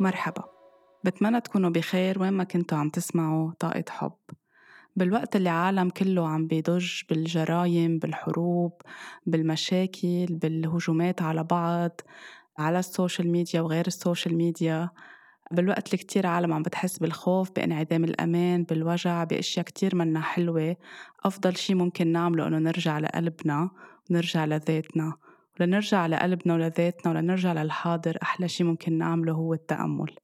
[0.00, 0.44] مرحبا.
[1.04, 4.12] بتمنى تكونوا بخير وين ما كنتوا عم تسمعوا طاقة حب.
[4.96, 8.72] بالوقت اللي عالم كله عم بيضج بالجرايم بالحروب
[9.26, 12.00] بالمشاكل بالهجومات على بعض
[12.58, 14.90] على السوشيال ميديا وغير السوشيال ميديا.
[15.50, 20.76] بالوقت اللي كتير عالم عم بتحس بالخوف بانعدام الأمان بالوجع بأشياء كتير منا حلوة.
[21.24, 23.70] أفضل شي ممكن نعمله إنه نرجع لقلبنا
[24.10, 25.16] ونرجع لذاتنا.
[25.60, 28.18] ولنرجع لقلبنا ولذاتنا ولنرجع للحاضر.
[28.22, 30.14] أحلى شي ممكن نعمله هو التأمل.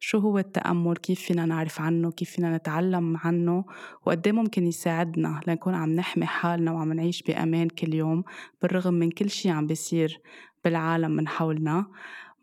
[0.00, 3.64] شو هو التأمل؟ كيف فينا نعرف عنه؟ كيف فينا نتعلم عنه؟
[4.06, 8.24] وقد إيه ممكن يساعدنا لنكون عم نحمي حالنا وعم نعيش بأمان كل يوم
[8.62, 10.20] بالرغم من كل شي عم بيصير
[10.64, 11.86] بالعالم من حولنا؟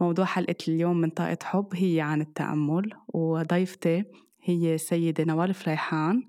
[0.02, 2.90] موضوع حلقة اليوم من طاقة حب هي عن التأمل.
[3.14, 4.04] وضيفتي
[4.50, 6.24] هي سيدة نوال فريحان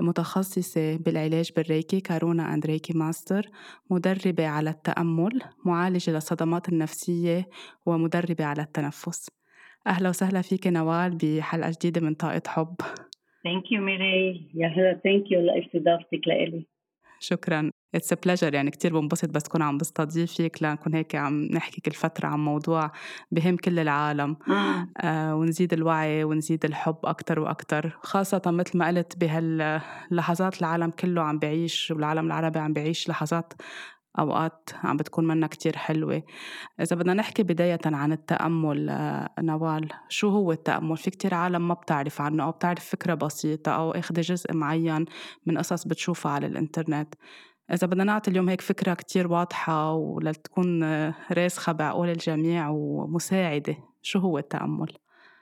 [0.00, 3.46] متخصصة بالعلاج بالريكي كارونا أند ريكي ماستر
[3.90, 7.48] مدربة على التأمل معالجة للصدمات النفسية
[7.86, 9.30] ومدربة على التنفس.
[9.86, 12.74] أهلا وسهلا فيك نوال بحلقة جديدة من طاقة حب.
[13.44, 16.66] thank you ميري يا هلا thank you لاستضافتك لإلي.
[17.20, 17.70] شكرا.
[17.94, 22.26] it's pleasure يعني كتير بنبسط بس كون عم بستضيفك لنكون هيك عم نحكي كل فترة
[22.26, 22.92] عن موضوع
[23.30, 24.36] بهم كل العالم.
[24.48, 24.88] آه.
[25.00, 27.98] آه ونزيد الوعي ونزيد الحب أكتر وأكتر.
[28.02, 33.52] خاصة مثل ما قلت بهاللحظات العالم كله عم بعيش والعالم العربي عم بعيش لحظات
[34.18, 36.22] أوقات عم بتكون منا كتير حلوة.
[36.80, 41.74] إذا بدنا نحكي بداية عن التأمل آه، نوال شو هو التأمل؟ في كتير عالم ما
[41.74, 45.04] بتعرف عنه أو بتعرف فكرة بسيطة أو أخذ جزء معين
[45.46, 47.14] من قصص بتشوفها على الإنترنت.
[47.72, 50.84] إذا بدنا نعطي اليوم هيك فكرة كتير واضحة ولتكون
[51.32, 54.92] راسخة بعقول الجميع ومساعدة شو هو التأمل؟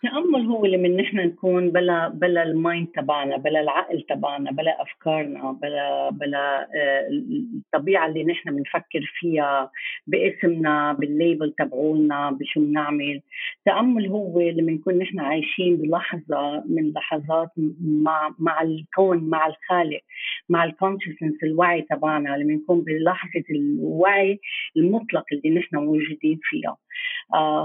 [0.05, 5.53] التامل هو اللي من نحن نكون بلا بلا المايند تبعنا بلا العقل تبعنا بلا أفكارنا
[5.53, 9.71] بلا بلا آه، الطبيعة اللي نحن بنفكر فيها
[10.07, 13.21] باسمنا بال label تبعولنا بشو بنعمل.
[13.59, 17.51] التامل هو اللي بنكون نحن عايشين بلحظة من لحظات
[17.81, 20.01] مع مع الكون مع الخالق
[20.49, 24.41] مع ال consciousness الوعي تبعنا اللي بنكون بلحظة الوعي
[24.77, 26.77] المطلق اللي نحن موجودين فيها.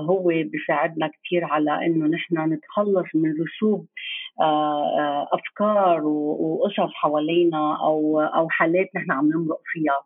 [0.09, 3.87] هو بيساعدنا كثير على إنه نحن نتخلص من رسوب
[4.41, 9.97] آه، آه، أفكار وقصص حوالينا أو أو حالات نحن عم نمرق فيها.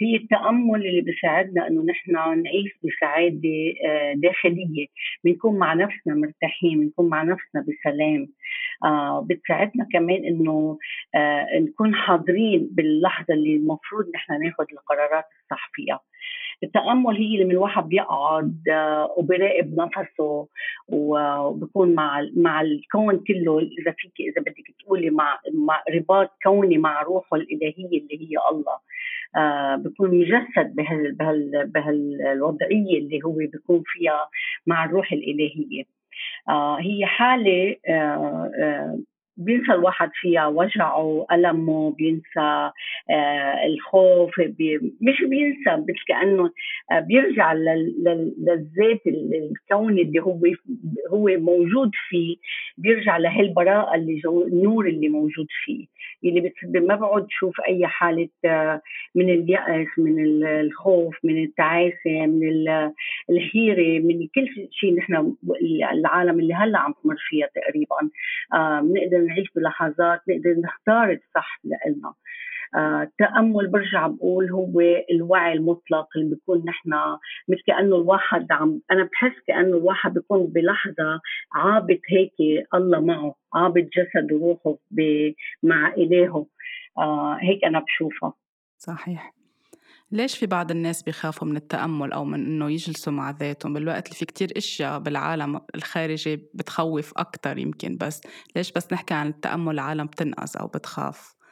[0.00, 2.12] هي التأمل اللي بيساعدنا إنه نحن
[2.42, 4.86] نعيش بسعادة آه، داخلية
[5.24, 8.28] بنكون مع نفسنا مرتاحين بنكون مع نفسنا بسلام.
[9.26, 10.78] بتساعدنا كمان إنه
[11.60, 16.00] نكون حاضرين باللحظة اللي المفروض نحن ناخذ القرارات الصح فيها.
[16.62, 20.48] التأمل هي لما الواحد بيقعد آه، وبراقب نفسه
[20.88, 27.02] وبكون مع مع الكون كله إذا فيك إذا بدك تقولي مع مع رباط كوني مع
[27.02, 28.78] روحه الإلهية اللي هي الله.
[29.36, 34.28] آه بكون مجسد بهال بهال بهالوضعية اللي هو بيكون فيها
[34.66, 35.84] مع الروح الإلهية.
[36.48, 37.06] آه هي
[37.88, 38.98] آه
[39.36, 42.70] بينسى الواحد فيها وجعه ألمه بينسى
[43.10, 46.50] آه الخوف بي مش بينسى مثل كأنه
[46.92, 50.38] آه بيرجع للذات الكوني اللي هو
[51.10, 52.36] هو موجود فيه
[52.78, 55.86] بيرجع لهالبراءة اللي جو النور اللي موجود فيه.
[56.24, 58.80] اللي ما بعد شوف أي حالة آه
[59.14, 62.68] من اليأس من الخوف من التعاسة من
[63.30, 65.34] الحيرة من كل شيء نحن
[65.92, 68.10] العالم اللي هلأ عم تمر فيها تقريبا.
[68.54, 72.14] آه بنقدر نعيش بلحظات نقدر نختار الصح لنا
[72.74, 76.90] آه التأمل برجع بقول هو الوعي المطلق اللي بيكون نحن
[77.48, 81.20] مثل كأنه الواحد عم أنا بحس كأنه الواحد بيكون بلحظة
[81.54, 84.78] عابط هيك الله معه عابط جسد وروحه
[85.62, 86.46] مع إلهه.
[86.98, 88.32] آه هيك أنا بشوفها.
[88.78, 89.41] صحيح.
[90.12, 94.16] ليش في بعض الناس بيخافوا من التأمل أو من إنه يجلسوا مع ذاتهم؟ بالوقت اللي
[94.16, 98.20] في كتير أشياء بالعالم الخارجي بتخوف أكتر يمكن بس.
[98.56, 101.42] ليش بس نحكي عن التأمل؟ العالم بتنقص أو بتخاف.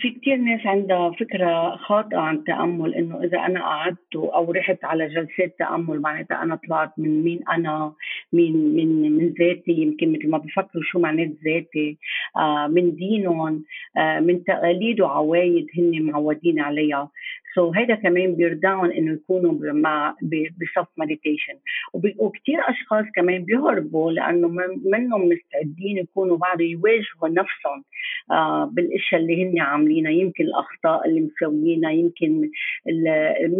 [0.00, 5.08] في كثير ناس عندها فكرة خاطئة عن التأمل إنه إذا أنا قعدت أو رحت على
[5.08, 7.92] جلسات تأمل معناتها أنا طلعت من مين أنا؟
[8.32, 11.98] مين من من ذاتي؟ يمكن مثل ما بفكروا شو معنات ذاتي؟
[12.36, 13.64] آه من دينهم
[13.96, 17.10] آه من تقاليد وعوايد هن معودين عليها.
[17.54, 21.54] so so هيدا كمان بيردعهم إنه يكونوا مع بصف meditation
[21.94, 24.48] وكثير أشخاص كمان بيهربوا لأنه
[24.84, 27.84] منهم مستعدين يكونوا بعد يواجهوا نفسهم
[28.30, 30.10] آه بالأشياء اللي هن عاملينها.
[30.12, 32.50] يمكن الأخطاء اللي مسوينها يمكن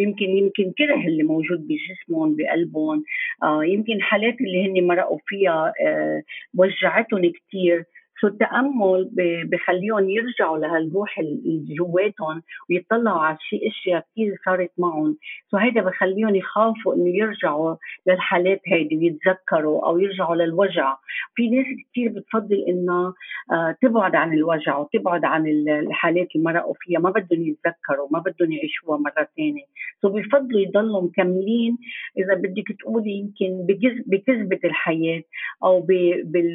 [0.01, 3.05] يمكن يمكن كره اللي موجود بجسمهم بقلبهم.
[3.43, 6.23] آه يمكن حالات اللي هن مرقوا فيها آه
[6.55, 7.85] وجعتهم كثير
[8.21, 9.11] so التأمل
[9.51, 15.17] بخليهم يرجعوا لهالروح اللي جواتهم ويطلعوا على شيء أشياء كثير صارت معهم.
[15.51, 17.77] so هيدا بخليهم يخافوا إنه يرجعوا
[18.07, 20.97] للحالات هيدي ويتذكروا أو يرجعوا للوجع.
[21.35, 23.15] في ناس كثير بتفضل إنه
[23.53, 27.01] آه تبعد عن الوجع وتبعد عن الحالات اللي مرقوا فيها.
[27.01, 29.65] ما بدهم يتذكروا ما بدهم يعيشوها مرة ثانية
[30.03, 31.79] so بفضلوا يضلوا مكملين
[32.19, 33.67] إذا بدك تقولي يمكن
[34.07, 35.23] بكذبة الحياة
[35.65, 35.81] أو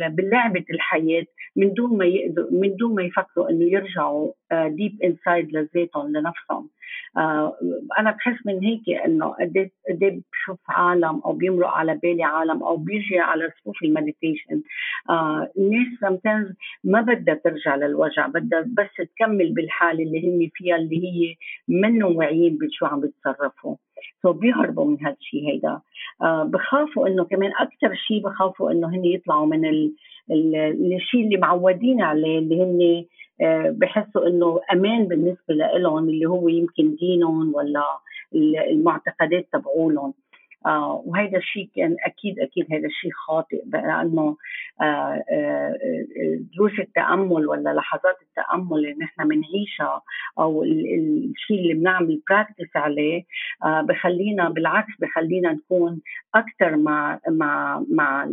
[0.10, 5.56] بلعبه الحياة من دون ما يقدروا من دون ما يفكروا إنه يرجعوا deep uh, inside
[5.56, 6.70] لذاتهم لنفسهم.
[7.18, 7.20] uh,
[8.00, 12.64] أنا بحس من هيك إنه قد إيه, إيه بشوف عالم أو بيمرق على بالي عالم
[12.64, 14.62] أو بيجي على صفوف ال meditation.
[15.12, 16.54] uh, الناس
[16.84, 21.36] ما بدها ترجع للوجع بدها بس تكمل بالحالة اللي هن فيها اللي هي
[21.68, 23.76] منهم واعيين بشو عم بيتصرفوا
[24.22, 25.80] سو بيهربوا من هالشيء هيدا.
[26.24, 29.94] uh, بخافوا إنه كمان أكثر شيء بخافوا إنه هن يطلعوا من ال
[30.32, 33.06] الشيء اللي معودين عليه اللي هن
[33.42, 37.84] آه، بحسوا إنه أمان بالنسبة لهم اللي هو يمكن دينهم ولا
[38.72, 40.14] المعتقدات تبعولهم.
[40.66, 44.38] آه وهذا الشيء كان أكيد أكيد هذا الشيء خاطئ لأنه
[44.82, 45.76] آه آه
[46.58, 50.02] دروس التأمل ولا لحظات التأمل اللي نحن بنعيشها
[50.40, 53.24] أو الشيء اللي بنعمل براكتس عليه
[53.64, 56.02] بخلينا بالعكس بخلينا نكون
[56.36, 58.30] أكثر مع مع مع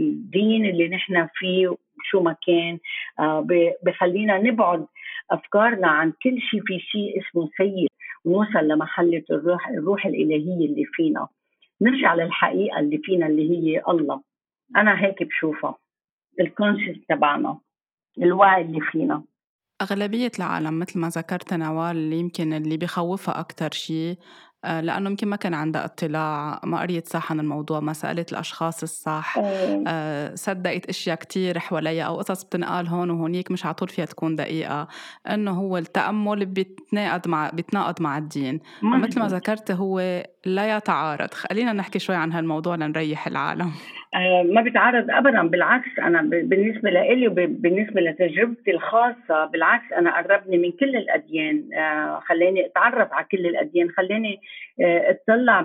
[0.00, 1.76] الدين اللي نحن فيه
[2.10, 2.78] شو ما كان
[3.82, 4.86] بخلينا نبعد
[5.30, 7.88] أفكارنا عن كل شيء في شيء اسمه سيء.
[8.24, 11.28] ونوصل لمحله الروح الروح الإلهية اللي فينا.
[11.80, 14.22] نرجع للحقيقة اللي فينا اللي هي الله.
[14.76, 15.74] أنا هيك بشوفها
[16.40, 17.58] الكونشس تبعنا
[18.18, 19.22] الوعي اللي فينا.
[19.82, 24.18] أغلبية العالم مثل ما ذكرت نوال يمكن اللي بخوفها أكتر شيء
[24.64, 29.38] لأنه يمكن ما كان عندها اطلاع ما قريت صح عن الموضوع ما سألت الأشخاص الصح.
[29.86, 34.88] أه صدقت أشياء كتير حواليها أو قصص بتنقال هون وهونيك مش عطول فيها تكون دقيقة.
[35.30, 38.60] إنه هو التأمل بيتناقض مع بيتناقض مع الدين.
[38.82, 41.34] ومثل ما ذكرت هو لا يتعارض.
[41.34, 43.70] خلينا نحكي شوي عن هالموضوع لنريح العالم.
[44.14, 45.42] آه، ما بيتعارض ابدا.
[45.42, 51.74] بالعكس أنا بالنسبة لي وبالنسبه لتجربتي الخاصة بالعكس أنا قربني من كل الأديان.
[51.74, 53.90] آه، خلاني أتعرف على كل الأديان.
[53.90, 54.40] خلاني
[54.80, 55.62] آه، اطلع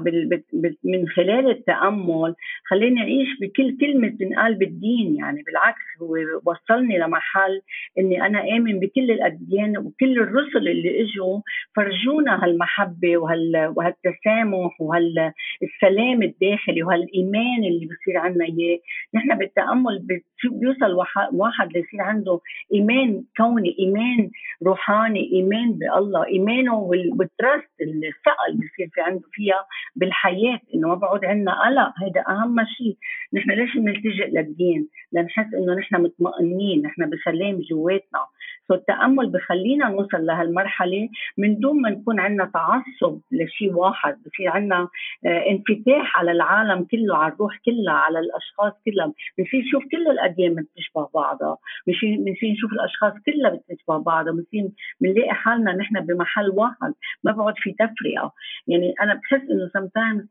[0.84, 2.36] من خلال التأمل.
[2.70, 6.16] خلاني أعيش بكل كلمة بتنقال بالدين يعني بالعكس هو
[6.46, 7.62] وصلني لمحل
[8.00, 11.40] إني أنا آمن بكل الأديان وكل الرسل اللي إجوا
[11.76, 18.80] فرجونا هالمحبة وهالتسامح وهالسلام الداخلي وهالإيمان اللي بصير عندنا إياه.
[19.14, 20.08] نحن بالتأمل
[20.52, 20.94] بيوصل
[21.34, 22.40] واحد ليصير عنده
[22.74, 24.30] إيمان كوني إيمان
[24.64, 29.66] روحاني إيمان بالله إيمانه وال trust الثقه اللي بصير في عنده فيها
[29.96, 32.98] بالحياة إنه ما بعود عندنا قلق هذا أهم شيء
[33.34, 38.20] نحن ليش بنلتجئ للدين؟ لنحس إنه نحن مطمئنين نحن بسلام جواتنا.
[38.68, 44.88] so التامل بخلينا نوصل لهالمرحلة من دون ما نكون عندنا تعصب لشيء واحد بصير عندنا
[45.26, 49.14] آه، انفتاح على العالم كله على الروح كلها على الأشخاص كلها.
[49.38, 51.58] بنصير نشوف كل الأديان بتشبه بعضها.
[51.88, 54.34] بنصير نشوف الأشخاص كلها بتشبه بعضها.
[54.34, 54.70] بنصير
[55.02, 56.94] بنلاقي حالنا نحن بمحل واحد
[57.24, 58.34] ما بعد في تفرقة.
[58.68, 60.26] يعني أنا بحس إنه سمتايمز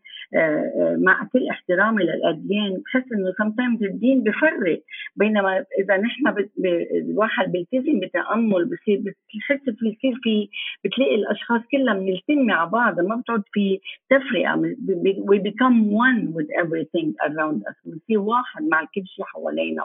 [0.98, 4.82] مع كل احترامي للأديان بحس إنه سمتايمز الدين بفرق.
[5.16, 6.34] بينما إذا نحن
[6.94, 10.48] الواحد بيلتزم بتأمل بصير بتحس بيصير في
[10.84, 14.62] بتلاقي الأشخاص كلها ملتمه على بعض ما بتعود في تفرقة
[15.30, 15.76] we become
[16.06, 19.82] one with everything around us بنصير واحد مع كل شيء حوالينا.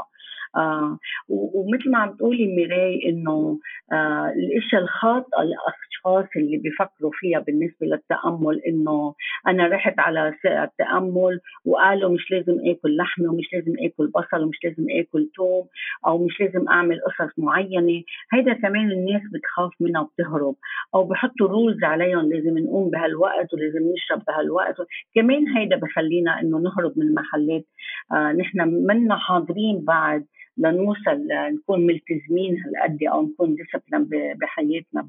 [0.55, 0.97] آه
[1.29, 3.59] ومثل ما عم تقولي ميراي إنه
[3.93, 9.13] آه الاشياء الخاطئه الاشخاص اللي بيفكروا فيها بالنسبة للتأمل إنه
[9.47, 14.85] أنا رحت على التامل وقالوا مش لازم آكل لحمة ومش لازم آكل بصل ومش لازم
[14.99, 15.67] آكل ثوم
[16.07, 18.03] أو مش لازم أعمل قصص معينة.
[18.33, 20.55] هيدا كمان الناس بتخاف منها وبتهرب
[20.95, 24.75] أو بحطوا rules عليهم لازم نقوم بهالوقت ولازم نشرب بهالوقت.
[25.15, 27.65] كمان هيدا بخلينا إنه نهرب من محلات
[28.11, 30.25] آه نحن منا حاضرين بعد
[30.57, 35.07] لنوصل نكون ملتزمين هالقد أو نكون disciplined بحياتنا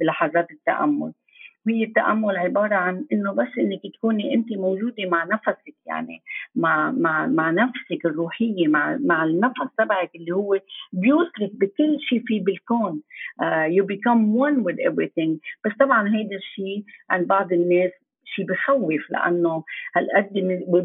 [0.00, 1.12] بلحظات التأمل.
[1.68, 6.22] هي التأمل عبارة عن إنه بس إنك تكوني أنت موجودة مع نفسك يعني
[6.54, 10.58] مع مع مع نفسك الروحية مع مع النفس تبعك اللي هو
[10.92, 13.02] بيوصلك بكل شيء في بالكون.
[13.66, 15.38] you become one with everything.
[15.64, 17.90] بس طبعا هيدا الشيء عند بعض الناس
[18.34, 19.64] شيء بخوف لأنه
[19.96, 20.32] هالقد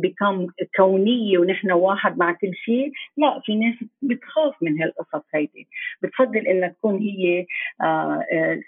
[0.02, 0.48] become
[0.78, 5.68] كونية ونحن واحد مع كل شيء لا في ناس بتخاف من هالقصص هيدي.
[6.02, 7.46] بتفضل إنها تكون هي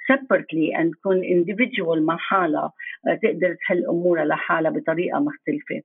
[0.07, 2.71] separately آه، ان تكون individual مع حالها.
[3.07, 5.81] آه، تقدر تحل أمورها لحالها بطريقة مختلفة.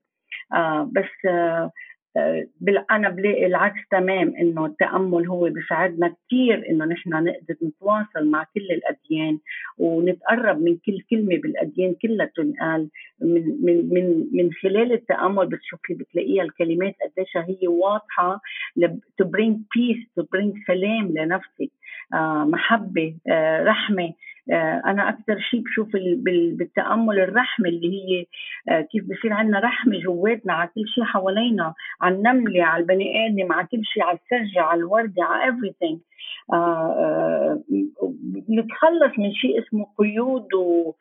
[0.55, 1.31] آه، بس
[2.91, 8.61] أنا بلاقي العكس تمام إنه التأمل هو بيساعدنا كثير إنه نحن نقدر نتواصل مع كل
[8.71, 9.39] الأديان
[9.79, 12.89] ونتقرب من كل كلمة بالأديان كلها تنقال
[13.21, 18.41] من من من من خلال التأمل بتشوفي بتلاقيها الكلمات قديش هي واضحة
[19.23, 20.25] to bring peace
[20.67, 21.71] سلام لنفسك.
[22.15, 24.13] آه محبة آه رحمة.
[24.87, 25.89] أنا أكثر شيء بشوف
[26.59, 28.27] بالتأمل الرحمة اللي هي
[28.69, 33.53] آه، كيف بصير عندنا رحمة جواتنا على كل شيء حوالينا على النملة على البني آدم
[33.53, 35.99] على كل شيء على السجة على الوردة على everything.
[36.55, 37.63] آه،
[38.51, 40.93] نتخلص من شيء اسمه قيود و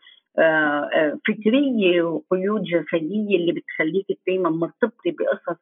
[1.27, 5.61] فكرية وقيود جسدية اللي بتخليك دائما مرتبطة بقصص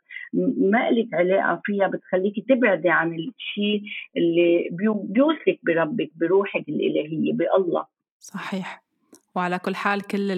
[0.58, 3.82] ما لك علاقة فيها بتخليك تبعدي عن الشيء
[4.18, 4.70] اللي
[5.04, 7.86] بيوثق بربك بروحك الإلهية بألله.
[8.20, 8.89] صحيح.
[9.36, 10.32] وعلى كل حال كل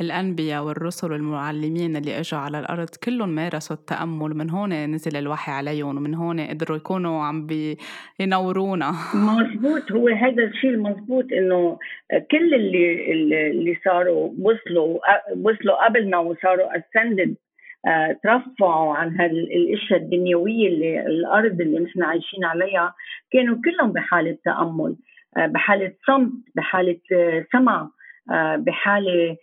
[0.00, 5.96] الأنبياء والرسل والمعلمين اللي إجوا على الأرض كلهم مارسوا التأمل من هون نزل الوحي عليهم
[5.96, 11.78] ومن هون قدروا يكونوا عم بينورونا مزبوط هو هذا الشيء المزبوط إنه
[12.30, 13.10] كل اللي
[13.50, 14.98] اللي صاروا وصلوا
[15.36, 17.30] وصلوا قبلنا وصاروا ascended
[17.86, 22.94] آه، ترفعوا عن هالأشياء الدنيوية اللي الأرض اللي نحن عايشين عليها
[23.32, 24.96] كانوا كلهم بحالة تأمل
[25.36, 27.90] آه، بحالة صمت بحالة آه، سمع.
[28.56, 29.36] بحالة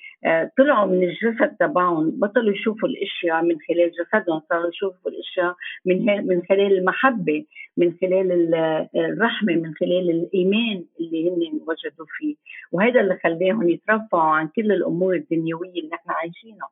[0.58, 6.42] طلعوا من الجسد تبعهم بطلوا يشوفوا الأشياء من خلال جسدهم صاروا يشوفوا الأشياء من من
[6.50, 7.46] خلال المحبة
[7.78, 8.56] من خلال
[8.96, 12.36] الرحمة من خلال الإيمان اللي هن وجدوا فيه.
[12.72, 16.70] وهذا اللي خلاهم يترفعوا عن كل الأمور الدنيوية اللي نحن عايشينها.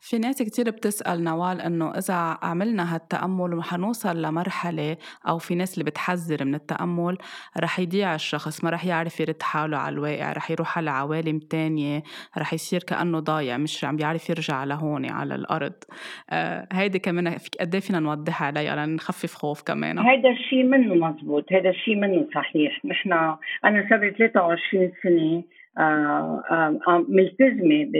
[0.00, 4.96] في ناس كتير بتسأل نوال إنه إذا عملنا هالتأمل وحنوصل لمرحلة
[5.28, 7.18] أو في ناس اللي بتحذر من التأمل
[7.60, 12.02] رح يضيع الشخص ما رح يعرف يرد حاله على الواقع رح يروح على عوالم تانية
[12.38, 15.72] رح يصير كأنه ضايع مش عم بيعرف يرجع لهون على الأرض.
[16.30, 21.52] آه هيدي كمان قد إيه فينا نوضحها عليها لنخفف خوف كمان؟ هيدا الشيء منه مزبوط
[21.52, 22.84] هذا الشيء منه صحيح.
[22.84, 23.12] نحن
[23.64, 25.42] أنا صار 23 سنة
[27.08, 27.90] ملتزمة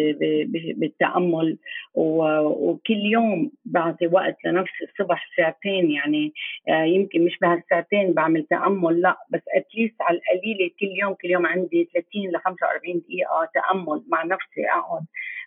[0.76, 1.58] بالتأمل
[1.94, 6.32] وكل يوم بعطي وقت لنفسي الصبح ساعتين يعني
[6.68, 11.88] يمكن مش بهالساعتين بعمل تأمل لا بس اتليست على القليلة كل يوم كل يوم عندي
[11.94, 15.02] 30 ل 45 دقيقة تأمل مع نفسي أقعد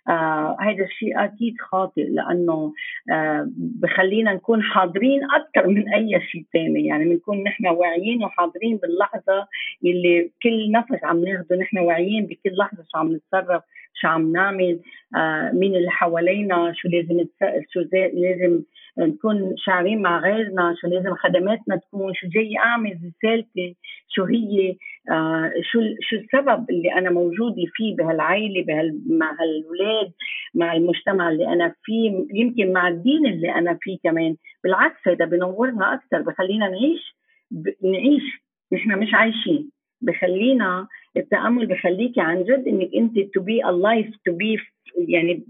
[0.08, 2.72] آه هذا الشيء أكيد خاطئ لأنه
[3.12, 9.46] آه بخلينا نكون حاضرين أكثر من أي شيء ثاني يعني بنكون نحن واعيين وحاضرين باللحظة
[9.84, 11.56] اللي كل نفس عم ناخده.
[11.56, 13.62] نحن واعيين بكل لحظة شو عم نتصرف
[13.94, 14.80] شو عم نعمل
[15.16, 17.26] آه مين اللي حوالينا شو لازم
[17.72, 18.62] شو لازم
[18.98, 23.76] نكون شاعرين مع غيرنا شو لازم خدماتنا تكون شو جاي أعمل رسالتي
[24.08, 24.76] شو هي
[25.10, 30.12] آه شو شو السبب اللي أنا موجودة فيه بهالعائلة بهال مع هالولاد
[30.54, 34.36] مع المجتمع اللي أنا فيه يمكن مع الدين اللي أنا فيه كمان.
[34.64, 37.16] بالعكس هذا بنورنا أكثر بخلينا نعيش
[37.82, 38.22] نعيش
[38.72, 39.70] نحن مش عايشين.
[40.00, 40.86] بخلينا
[41.16, 44.58] التأمل بخليكي عن جد إنك أنت to be alive to be
[45.08, 45.44] يعني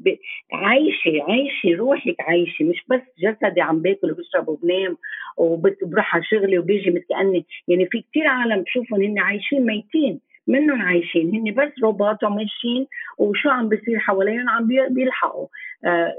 [0.52, 4.96] عايشة عايشة روحك عايشة مش بس جسدي عم باكل وبشرب وبنام
[5.37, 11.35] وبروح على شغلي وبيجي متكأني يعني في كثير عالم بشوفهم هن عايشين ميتين منهم عايشين
[11.35, 12.87] هن بس روبوت وماشيين
[13.18, 15.46] وشو عم بيصير حواليهم عم بيلحقوا.
[15.85, 16.12] آه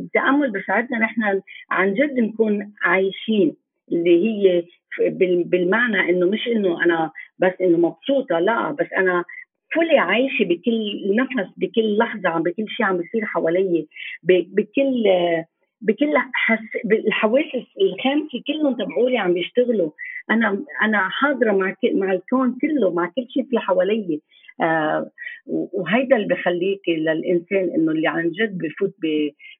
[0.00, 3.54] التامل بيساعدنا نحن عن جد نكون عايشين.
[3.92, 4.64] اللي هي
[5.42, 9.24] بالمعنى إنه مش إنه أنا بس إنه مبسوطة لا بس أنا
[9.74, 13.86] fully عايشة بكل نفس بكل لحظة عم بكل شيء عم بيصير حوالي
[14.22, 15.04] بكل
[15.80, 16.58] بكل حس
[17.06, 17.44] الحواس
[17.80, 19.90] الخامسة كلهم تبعولي عم بيشتغلوا
[20.30, 24.20] أنا أنا حاضرة مع مع الكون كله مع كل شيء في حوالي
[25.46, 28.94] وهيدا اللي بخليك للإنسان إنه اللي عن جد بفوت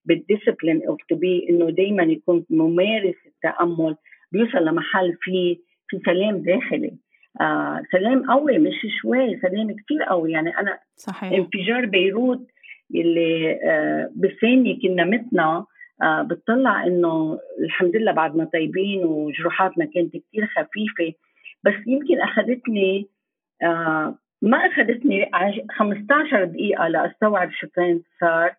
[0.05, 3.97] بال discipline of to be إنه دائما يكون ممارس التأمل
[4.33, 5.59] بيوصل لمحل في
[5.89, 6.97] في سلام داخلي.
[7.41, 10.33] آه سلام قوي مش شوي سلام كثير قوي.
[10.33, 11.33] يعني أنا صحيح.
[11.33, 12.47] انفجار بيروت
[12.95, 15.67] اللي آه بثانيه كنا متنا
[16.03, 21.19] آه بتطلع إنه الحمد لله بعدنا طيبين وجروحاتنا كانت كثير خفيفة.
[21.65, 23.07] بس يمكن أخذتني
[23.63, 25.31] آه ما أخذتني
[25.71, 28.55] 15 دقيقة لأستوعب شو كان صار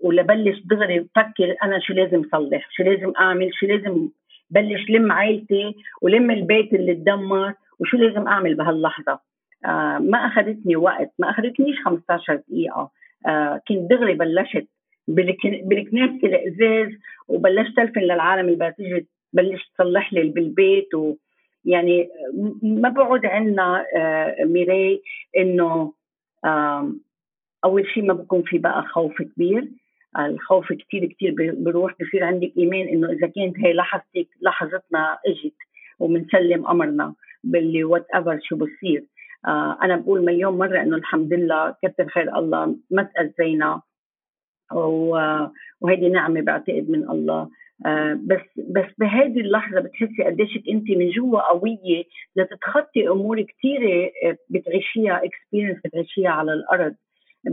[0.00, 4.08] ولبلش دغري بفكر أنا شو لازم صلح شو لازم أعمل شو لازم
[4.50, 9.20] بلش لم عائلتي ولم البيت اللي تدمر وشو لازم أعمل بهاللحظة.
[9.64, 12.90] آه ما أخذتني وقت ما أخذتنيش 15 دقيقة.
[13.26, 14.68] آه كنت دغري بلشت
[15.08, 16.88] بالكناسه الأزاز
[17.28, 21.14] وبلشت تلفن للعالم اللي تبلش تصلح لي بالبيت و
[21.68, 22.08] يعني
[22.62, 25.02] ما بعد عندنا آه ميراي
[25.38, 25.92] إنه
[27.64, 29.68] أول شيء ما بكون في بقى خوف كبير.
[30.18, 31.34] الخوف كثير كثير
[31.64, 35.54] بيروح بصير عندك إيمان إنه إذا كانت هي لحظتك لحظتنا إجت
[35.98, 39.04] وبنسلم أمرنا باللي whatever شو بصير.
[39.46, 43.82] آه أنا بقول مليون مرة إنه الحمد لله كثر خير الله ما تأذينا.
[44.76, 47.48] وهيدي نعمة بعتقد من الله.
[47.86, 52.04] آه بس بس بهذه اللحظة بتحسي قديش انت من جوا قوية
[52.36, 56.94] لتتخطي أمور كثيره آه، بتعيشيها experience بتعيشيها على الأرض.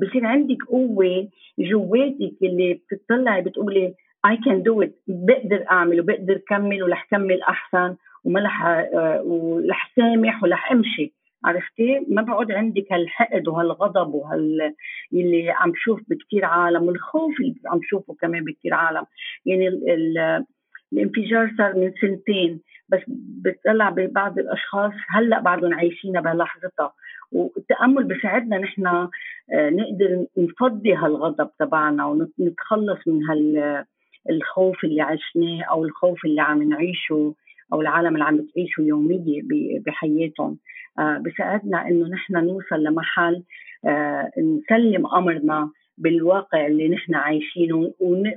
[0.01, 1.27] بصير عندك قوة
[1.60, 3.93] جواتك اللي بتطلعي بتقولي
[4.27, 9.91] I can do it بقدر أعمل وبقدر كمل ورح كمل أحسن وما رح آه، ورح
[9.95, 11.14] سامح ورح أمشي.
[11.45, 14.73] عرفتي؟ ما بقعد عندك هالحقد وهالغضب وهال
[15.13, 19.05] اللي عم شوف بكثير عالم والخوف اللي عم شوفه كمان بكثير عالم.
[19.45, 20.45] يعني ال ال
[20.93, 22.99] الانفجار صار من سنتين بس
[23.43, 26.93] بتطلع ببعض الأشخاص هلأ بعدهم عايشين بلحظتها
[27.31, 29.09] والتأمل بيساعدنا نحن آه،
[29.53, 33.85] نقدر نفضي هالغضب تبعنا ونتخلص من هال
[34.29, 37.33] الخوف اللي عشناه أو الخوف اللي عم نعيشه.
[37.74, 39.43] أو العالم اللي عم بتعيشه يوميا
[39.86, 40.57] بحياتهم.
[41.00, 43.43] آه، بيساعدنا إنه نحن نوصل لمحل
[43.88, 47.93] آه، نسلم أمرنا بالواقع اللي نحن عايشينه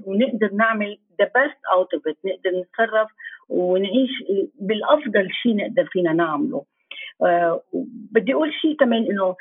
[0.06, 3.08] ونقدر نعمل the best out of نقدر نتصرف
[3.48, 4.10] ونعيش
[4.60, 6.64] بالأفضل شيء نقدر فينا نعمله.
[8.12, 9.36] بدي أقول شيء كمان إنه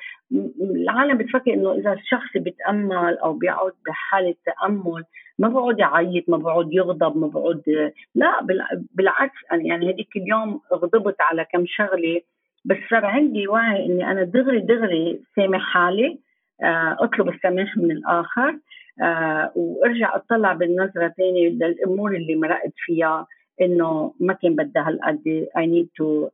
[0.62, 5.04] العالم بتفكر إنه إذا الشخص بيتأمل أو بيقعد بحالة تأمل
[5.40, 8.48] ما بقعد يعيط ما بقعد يغضب ما بقعد لا
[8.96, 12.22] بالعكس يعني هذيك اليوم غضبت على كم شغلة
[12.66, 16.20] بس صار عندي وعي إني أنا دغري دغري سامح حالي
[16.64, 18.58] آه أطلب السماح من الآخر
[19.02, 23.28] آه وأرجع أطلع بالنظرة ثاني للأمور اللي مرقت فيها
[23.62, 26.30] إنه ما كان بدها هالقد I need to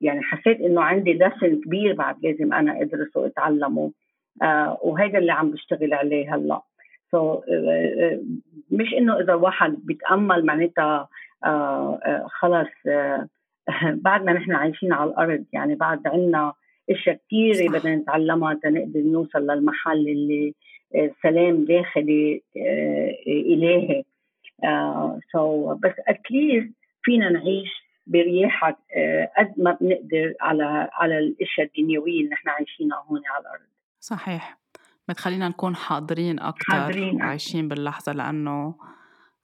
[0.00, 3.92] يعني حسيت إنه عندي دسم كبير بعد لازم أنا أدرسه وأتعلمه.
[4.42, 6.60] آه وهذا اللي عم بشتغل عليه هلأ.
[7.10, 8.18] so, so, uh,
[8.70, 11.08] مش إنه إذا واحد بيتأمل معناتها
[11.46, 12.68] uh, uh, خلص
[14.06, 16.52] بعد ما نحن عايشين على الأرض يعني بعد عنا
[16.90, 20.54] إشياء كثيره بدنا نتعلمها تنقدر نوصل للمحل اللي
[21.22, 22.42] سلام داخلي
[23.26, 24.02] إلهي.
[25.32, 28.78] so, so, بس at least فينا نعيش برياحة
[29.38, 33.68] قد ما بنقدر على على الأشياء الدنيوية اللي نحن عايشينها هون على الأرض.
[34.00, 34.58] صحيح.
[35.08, 38.74] بتخلينا نكون حاضرين أكتر حاضرين وعايشين باللحظة لأنه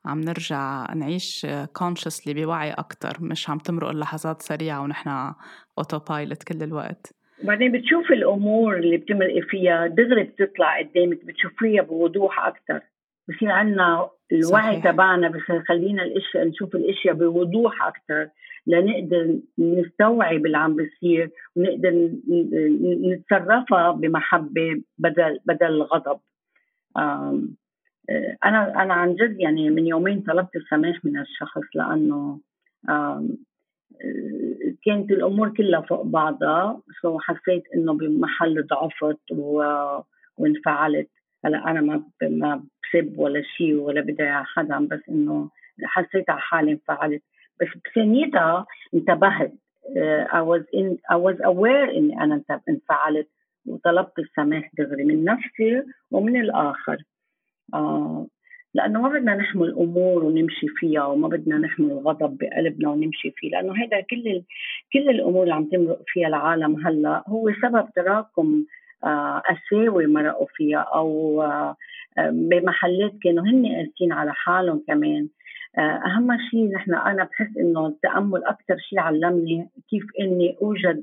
[0.05, 5.35] عم نرجع نعيش consciously بوعي أكتر مش عم تمرق اللحظات سريعة ونحن
[5.78, 7.14] autopilot كل الوقت.
[7.44, 12.81] بعدين بتشوف الأمور اللي بتمرقي فيها دغري بتطلع قدامك بتشوفيها بوضوح أكتر.
[13.29, 18.29] بصير عندنا الوعي تبعنا بس خلينا الأشياء نشوف الأشياء بوضوح أكثر
[18.66, 22.11] لنقدر نستوعب اللي عم بيصير ونقدر
[22.83, 26.20] نتصرفها بمحبة بدل بدل الغضب
[26.96, 27.42] آه،
[28.44, 32.40] أنا أنا عن جد يعني من يومين طلبت السماح من الشخص لأنه
[32.88, 33.29] آه،
[34.85, 39.20] كانت الأمور كلها فوق بعضها سو حسيت إنه بمحل ضعفت
[40.38, 41.09] وانفعلت.
[41.44, 45.51] هلأ أنا ما ما بسب ولا شيء ولا بدي حدا بس إنه
[45.85, 47.22] حسيت على حالي انفعلت.
[47.62, 49.53] بس بثانيتها انتبهت.
[49.85, 53.29] uh, I was in I was aware إني أنا انفعلت
[53.66, 56.98] وطلبت السماح دغري من نفسي ومن الآخر.
[57.77, 58.27] uh,
[58.75, 63.72] لأنه ما بدنا نحمل امور ونمشي فيها وما بدنا نحمل الغضب بقلبنا ونمشي فيه لأنه
[63.72, 64.42] هذا كل
[64.92, 68.64] كل الأمور اللي عم تمرق فيها العالم هلأ هو سبب تراكم
[69.48, 71.77] قساوه مرقوا فيها أو آه،
[72.18, 75.22] بمحلات كانوا هن قاسيين على حالهم كمان.
[75.22, 75.41] آه،
[75.78, 81.02] أهم شيء نحن أنا بحس إنه التأمل أكثر شيء علمني كيف إني أوجد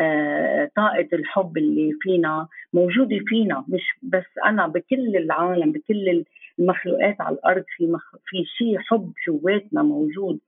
[0.00, 6.24] آه، طاقة الحب اللي فينا موجودة فينا مش بس أنا بكل العالم بكل
[6.58, 8.16] المخلوقات على الأرض في مخ...
[8.26, 10.38] في شيء حب جواتنا موجود.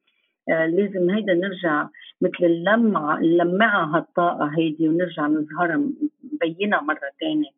[0.51, 1.89] آه لازم هيدا نرجع
[2.21, 5.81] مثل اللمعة نلمعها هالطاقة هيدي ونرجع نظهرها
[6.33, 7.51] مبينة مرة تانية.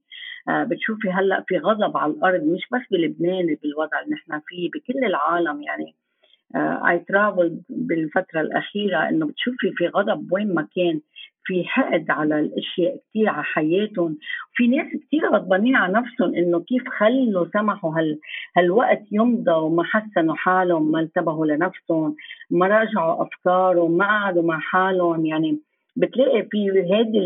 [0.48, 5.05] آه بتشوفي هلأ في غضب على الأرض مش بس بلبنان بالوضع اللي نحن فيه بكل
[5.05, 5.94] العالم يعني.
[6.57, 11.01] اي uh, ترافل بالفترة الأخيرة إنه بتشوفي في غضب وين ما كان
[11.45, 14.19] في حقد على الأشياء كثير على حياتهم
[14.55, 18.19] في ناس كثير غضبانين على نفسهم إنه كيف خلوا سمحوا هال
[18.57, 22.17] هالوقت يمضى وما حسنوا حالهم ما انتبهوا لنفسهم
[22.51, 25.27] ما راجعوا أفكارهم ما قعدوا مع حالهم.
[25.27, 25.59] يعني
[25.97, 27.19] بتلاقي في هيدي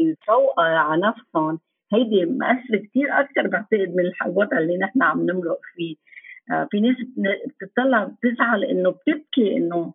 [0.00, 1.58] الفوقة على نفسهم
[1.92, 5.96] هيدي مأثرة كثير أكثر بعتقد من الوضع اللي نحن عم نمرق فيه.
[5.96, 6.12] آه
[6.70, 6.96] في ناس
[7.60, 9.92] بتطلع بتزعل إنه بتبكي إنه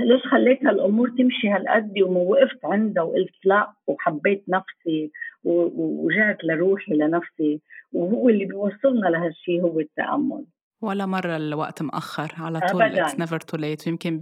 [0.00, 5.10] ليش خليت هالأمور تمشي هالقد ووقفت عندها وقلت لا وحبيت نفسي
[5.44, 7.60] ورجعت لروحي لنفسي.
[7.92, 10.44] وهو اللي بيوصلنا لهالشيء هو التأمل.
[10.84, 14.20] ولا مرة الوقت مأخر على طول it's never too late ويمكن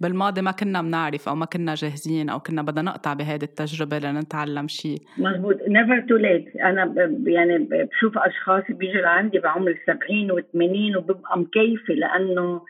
[0.00, 4.68] بالماضي ما كنا بنعرف أو ما كنا جاهزين أو كنا بدنا نقطع بهذه التجربة لنتعلم
[4.68, 5.56] شيء مزبوط.
[5.68, 6.94] نيفر تو ليت أنا
[7.26, 12.60] يعني بشوف أشخاص بيجوا لعندي بعمر 70 و80 وببقى مكيفة لأنه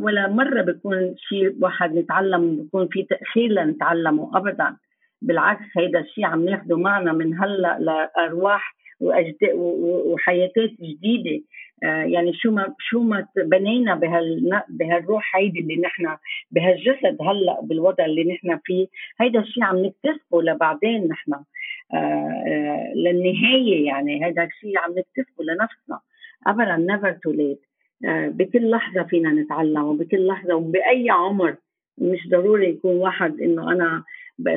[0.00, 4.76] ولا مرة بيكون شيء واحد نتعلم بيكون في تأخير لنتعلمه أبدا.
[5.22, 11.36] بالعكس هيدا الشيء عم ناخده معنا من هلأ لأرواح وحياتات جديدة.
[11.36, 11.40] آه،
[11.82, 16.16] يعني شو ما شو ما بنينا بهال بهالروح هيدي اللي نحن
[16.50, 18.86] بهالجسد هلأ بالوضع اللي نحن فيه
[19.20, 21.32] هيدا الشيء عم نكتسبه لبعدين نحن.
[21.32, 26.00] آه، آه، للنهاية يعني هيدا الشيء عم نكتسبه لنفسنا.
[26.46, 27.60] ابدا never too late
[28.04, 31.56] بكل لحظة فينا نتعلم وبكل لحظة وبأي عمر
[31.98, 34.04] مش ضروري يكون واحد إنه أنا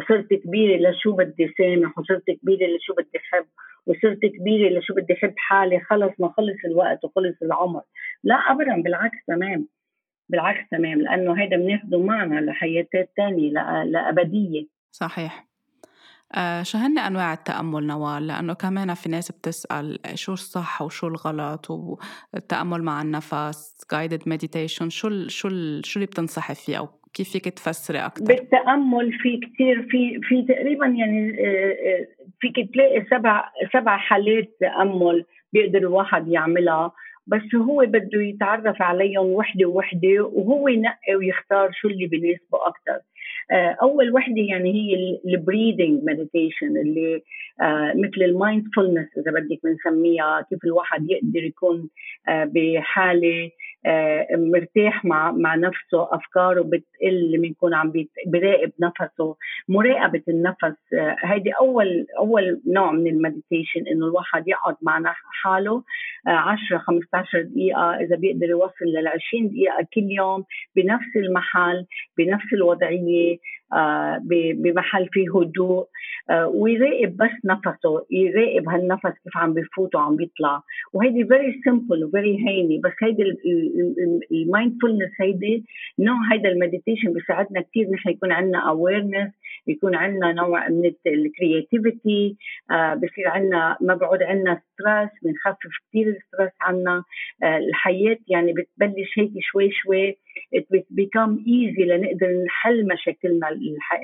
[0.07, 3.45] صرت كبيرة لشو بدي سامح وصرت كبيرة لشو بدي حب.
[3.85, 7.81] وصرت كبيرة لشو بدي احب حالي خلص ما خلص الوقت وخلص العمر.
[8.23, 9.67] لا ابدا بالعكس تمام.
[10.29, 13.51] بالعكس تمام لأنه هيدا بناخده معنا لحياتات تانية
[13.83, 14.67] لأبدية.
[14.91, 15.47] صحيح.
[16.35, 21.71] آه شو هن أنواع التأمل نوال؟ لأنه كمان في ناس بتسأل شو الصح وشو الغلط
[21.71, 27.31] والتامل مع النفس guided meditation شو ال شو ال شو اللي بتنصحي فيه أو كيف
[27.31, 32.07] فيك تفسري أكثر بالتأمل في كثير في في تقريبا يعني آه، آه،
[32.39, 36.91] فيك تلاقي سبع سبع حالات تأمل بيقدر الواحد يعملها
[37.27, 42.99] بس هو بده يتعرف عليهم وحدة وحده وهو ينقي ويختار شو اللي بيناسبه أكثر
[43.51, 47.21] آه، أول وحدة يعني هي ال breathing meditation اللي
[47.95, 51.89] مثل ال mindfulness إذا بدك بنسميها كيف الواحد يقدر يكون
[52.27, 53.51] بحالة
[54.37, 57.91] مرتاح مع مع نفسه أفكاره بتقل يكون عم
[58.27, 59.35] بيراقب نفسه
[59.69, 60.93] مراقبة النفس.
[60.93, 65.83] آه، هيدي اول أول نوع من ال meditation إنه الواحد يقعد مع حاله
[66.27, 67.95] 10 آه، 15 دقيقة.
[67.95, 70.43] إذا بيقدر يوصل لل 20 دقيقة كل يوم
[70.75, 71.85] بنفس المحل
[72.17, 73.37] بنفس الوضعية
[74.63, 75.87] بمحل فيه هدوء.
[76.53, 80.61] ويراقب بس نفسه يراقب هالنفس كيف عم بفوت وعم بيطلع.
[80.93, 83.23] وهيدي very simple و very هيني بس هيدي
[84.31, 85.65] ال mindfulness هيدي
[85.99, 89.31] نوع هيدا ال meditation بيساعدنا كثير نحن يكون عندنا awareness
[89.67, 92.37] يكون عندنا نوع من ال creativity
[92.71, 97.03] آه بصير عندنا ما عندنا stress بنخفف كثير ال stress عنا.
[97.43, 100.17] آه الحياة يعني بتبلش هيك شوي شوي.
[101.01, 103.47] Become easy لنقدر نحل مشاكلنا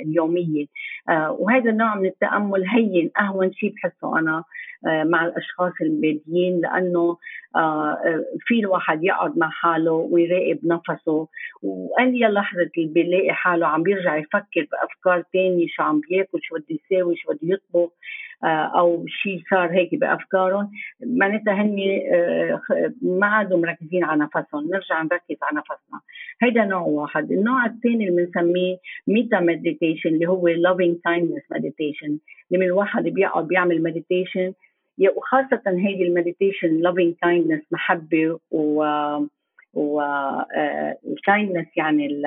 [0.05, 0.65] اليومية.
[1.09, 4.43] آه وهذا النوع من التأمل هين أهون شيء بحسه أنا
[4.87, 7.17] آه مع الأشخاص الباديين لأنه
[8.39, 11.27] في الواحد يقعد مع حاله ويراقب نفسه.
[11.63, 16.79] واي لحظة اللي بيلاقي حاله عم بيرجع يفكر بأفكار ثانية شو عم بياكل شو بده
[16.91, 17.91] يساوي شو بده يطبخ
[18.79, 19.95] أو شيء صار هيك
[21.05, 21.77] معناتها هن
[22.13, 22.61] آه،
[23.01, 25.99] ما عادوا مركزين على نفسهم نرجع نركز على نفسنا.
[26.41, 27.31] هيدا نوع واحد.
[27.31, 32.11] النوع الثاني اللي بنسميه metta meditation اللي هو loving kindness meditation
[32.51, 34.53] لما الواحد بيقعد بيعمل meditation
[35.15, 38.83] وخاصة هيدي ال meditation loving kindness محبة و
[39.73, 40.01] و
[41.07, 42.21] ال kindness آه، يعني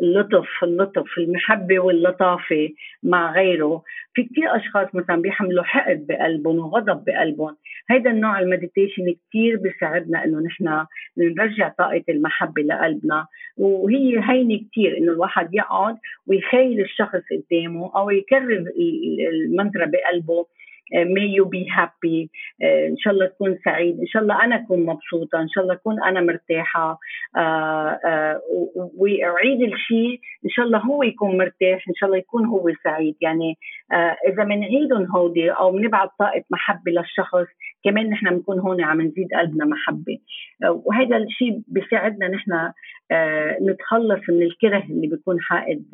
[0.00, 2.68] اللطف اللطف المحبة واللطافة
[3.02, 3.82] مع غيره.
[4.14, 7.56] في كتير أشخاص مثلا بيحملوا حقد بقلبهم وغضب بقلبهم.
[7.90, 10.86] هيدا النوع ال meditation كتير بيساعدنا إنه نحن
[11.18, 13.26] نرجع طاقة المحبة لقلبنا.
[13.56, 18.64] وهي هينة كتير إنه الواحد يقعد ويخيل الشخص قدامه أو يكرر
[19.32, 20.46] المنترة بقلبه.
[20.92, 22.28] May you be happy.
[22.62, 26.02] ان شاء الله تكون سعيد ان شاء الله أنا اكون مبسوطه ان شاء الله اكون
[26.02, 26.98] أنا مرتاحه
[28.98, 33.58] واعيد الشيء ان شاء الله هو يكون مرتاح ان شاء الله يكون هو سعيد يعني
[34.28, 37.46] اذا بنعيدهم هودي أو بنبعث طاقه محبة للشخص
[37.84, 40.18] كمان نحن بنكون هون عم نزيد قلبنا محبة.
[40.84, 42.72] وهذا الشيء بيساعدنا نحن
[43.62, 45.84] نتخلص من الكره اللي بيكون حائد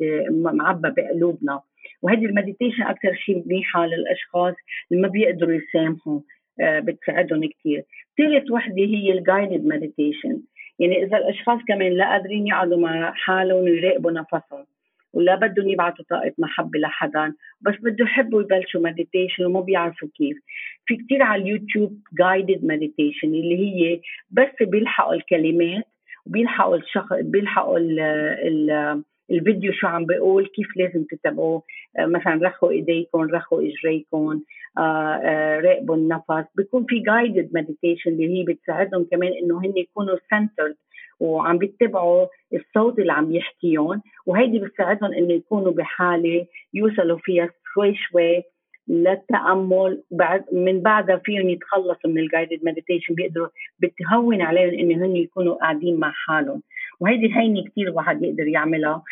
[0.43, 1.61] معبى بقلوبنا.
[2.01, 4.55] وهذه ال meditation أكثر شيء منيحة للأشخاص
[4.91, 6.19] اللي ما بيقدروا يسامحوا
[6.61, 7.83] آه، بتساعدهم كثير
[8.17, 10.41] ثالث وحدة هي ال guided meditation
[10.79, 14.65] يعني إذا الأشخاص كمان لا قادرين يقعدوا مع حالهم ويراقبوا نفسهم
[15.13, 20.37] ولا بدهم يبعثوا طاقة محبة لحدا بس بده يحبوا يبلشوا meditation وما بيعرفوا كيف.
[20.85, 23.99] في كتير على اليوتيوب guided meditation اللي هي
[24.31, 25.83] بس بيلحقوا الكلمات
[26.25, 31.63] وبيلحقوا الشخص بيلحقوا ال ال الفيديو شو عم بيقول كيف لازم تتبعوه
[31.99, 34.41] آه، مثلا رخوا إيديكم رخوا إجريكم
[34.77, 36.45] آه، آه، راقبوا النفس.
[36.55, 40.75] بيكون في guided meditation اللي هي بتساعدهم كمان إنه هن يكونوا centered
[41.19, 44.01] وعم بيتبعوا الصوت اللي عم يحكيهم.
[44.25, 48.43] وهيدي بتساعدهم إنه يكونوا بحالة يوصلوا فيها شوي شوي
[48.87, 50.03] للتأمل.
[50.11, 53.47] بعد من بعدها فيهم يتخلصوا من ال guided meditation بيقدروا
[53.79, 56.61] بتهون عليهم إنه هن يكونوا قاعدين مع حالهم.
[57.01, 59.03] وهيدي هيني كثير الواحد يقدر يعملها.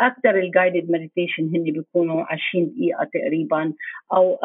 [0.00, 3.72] أكثر ال guided meditation هن بيكونوا 20 دقيقة تقريبا
[4.12, 4.38] أو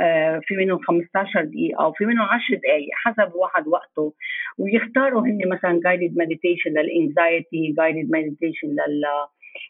[0.00, 4.14] آه، في منهم 15 دقيقة أو في منهم 10 دقائق حسب واحد وقته.
[4.58, 9.04] ويختاروا هن مثلا guided meditation لل anxiety guided meditation لل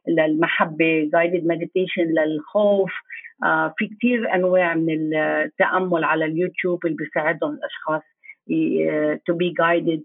[0.08, 2.92] للمحبة guided meditation للخوف.
[3.44, 8.02] آه في كثير أنواع من التأمل على اليوتيوب اللي بيساعدهم الأشخاص
[9.26, 10.02] to be guided.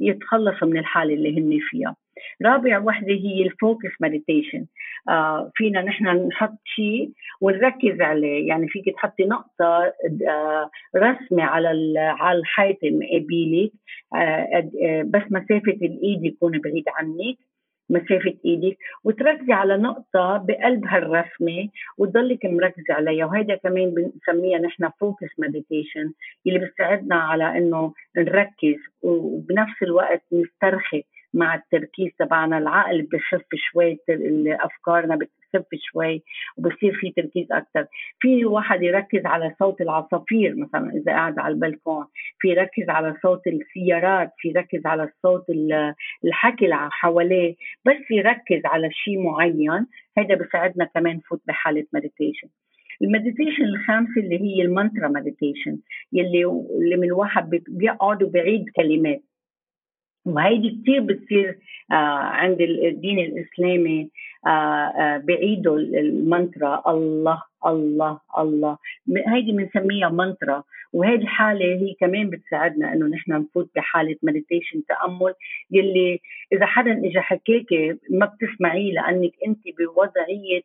[0.00, 1.96] يتخلصوا من الحالة اللي هن فيها.
[2.42, 4.66] رابع وحدة هي ال focus meditation
[5.08, 8.48] آه فينا نحن نحط شيء ونركز عليه.
[8.48, 9.92] يعني فيك تحطي نقطة
[10.28, 13.72] آه رسمة على على الحيط المقابلك
[14.14, 17.38] آه آه بس مسافة الإيد يكون بعيد عنك.
[17.90, 23.26] مسافة إيدك وتركزي على نقطة بقلب هالرسمة وتضلك مركزة عليها.
[23.26, 26.12] وهيدا كمان بنسميها نحن focus meditation
[26.46, 33.98] اللي بتساعدنا على إنه نركز وبنفس الوقت نسترخي مع التركيز تبعنا العقل بخف شوي
[34.60, 36.22] أفكارنا بتخف شوي
[36.56, 37.86] وبصير في تركيز أكثر
[38.20, 42.04] في واحد يركز على صوت العصافير مثلا إذا قاعد على البلكون
[42.38, 45.44] في يركز على صوت السيارات في يركز على صوت
[46.24, 49.86] الحكي اللي حواليه بس يركز على شيء معين
[50.18, 52.48] هذا بيساعدنا كمان نفوت بحالة مديتيشن
[53.02, 55.78] ال meditation الخامسة اللي هي ال mantra meditation
[56.12, 59.22] يلي اللي من الواحد بيقعد وبيعيد كلمات.
[60.28, 61.58] وهيدي كثير بتصير
[61.92, 61.94] آه
[62.40, 64.10] عند الدين الإسلامي
[64.46, 68.78] آه آه بعيدوا المنترا الله الله الله.
[69.26, 70.62] هيدي بنسميها منترا
[70.92, 75.34] وهذه الحاله هي كمان بتساعدنا إنه نحن نفوت بحالة meditation تأمل.
[75.70, 76.20] يلي
[76.52, 80.62] إذا حدا اجى حكاكي ما بتسمعيه لأنك انت بوضعية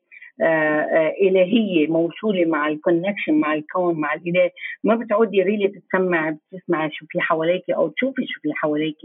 [1.21, 4.51] إلهية موصولة مع ال connection مع الكون مع الإله.
[4.83, 8.97] ما بتعودي really تتسمع بتسمعي شو في حواليك أو تشوفي شو في حواليك.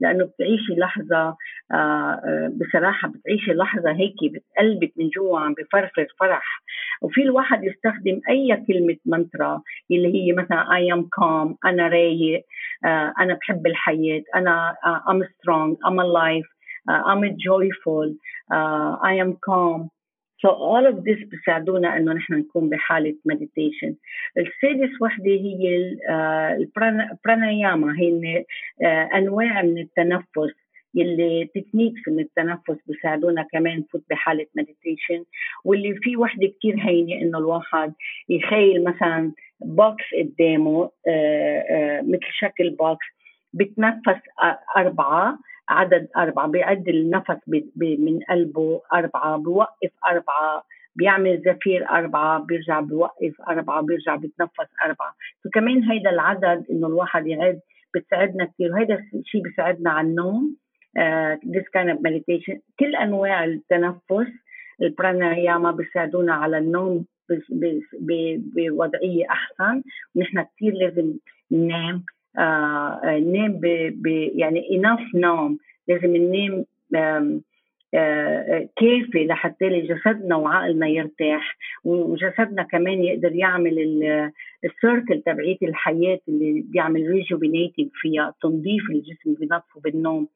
[0.00, 1.36] لأنه بتعيشي لحظة
[1.72, 6.62] آه، بصراحة بتعيشي لحظة هيك بتقلبك من جوا عم بفرفر فرح.
[7.02, 12.44] وفي الواحد يستخدم أي كلمة منترا اللي هي مثلا I am calm أنا رايق
[13.20, 14.74] أنا بحب الحياة أنا
[15.10, 16.46] am strong am alive
[16.90, 18.08] am joyful
[19.06, 20.01] I am calm.
[20.42, 23.94] So all of this بيساعدونا إنه نحن نكون بحالة meditation.
[24.38, 25.96] السادس وحدة هي
[26.58, 28.44] ال pranayama هي
[28.84, 30.52] آه، أنواع من التنفس.
[30.94, 35.24] يلي techniques من التنفس بيساعدونا كمان نفوت بحالة meditation
[35.64, 37.92] واللي في وحدة كثير هينة إنه الواحد
[38.28, 43.06] يخيل مثلا box قدامه آه، آه، مثل شكل box
[43.52, 44.20] بتنفس
[44.76, 45.38] أربعة.
[45.68, 47.36] عدد أربعة بيعد النفس
[47.76, 50.64] من قلبه أربعة بوقف أربعة
[50.96, 55.14] بيعمل زفير أربعة بيرجع بوقف أربعة بيرجع بيتنفس أربعة.
[55.44, 57.60] فكمان هيدا العدد إنه الواحد يعد
[57.94, 60.56] بتساعدنا كثير وهيدا الشيء بيساعدنا على النوم
[60.98, 62.60] uh, this kind of meditation.
[62.80, 64.32] كل أنواع التنفس
[64.82, 67.04] البراناياما بيساعدونا على النوم
[68.54, 69.82] بوضعية أحسن.
[70.14, 71.14] ونحن كثير لازم
[71.50, 72.04] ننام
[72.38, 73.60] ننام
[74.34, 75.58] يعني enough نوم.
[75.88, 76.64] لازم ننام
[77.94, 83.78] آه كافي لحتى جسدنا وعقلنا يرتاح وجسدنا كمان يقدر يعمل
[84.64, 90.28] ال circle تبعية الحياة اللي بيعمل rejuvenating فيها تنظيف الجسم بنظفه بالنوم.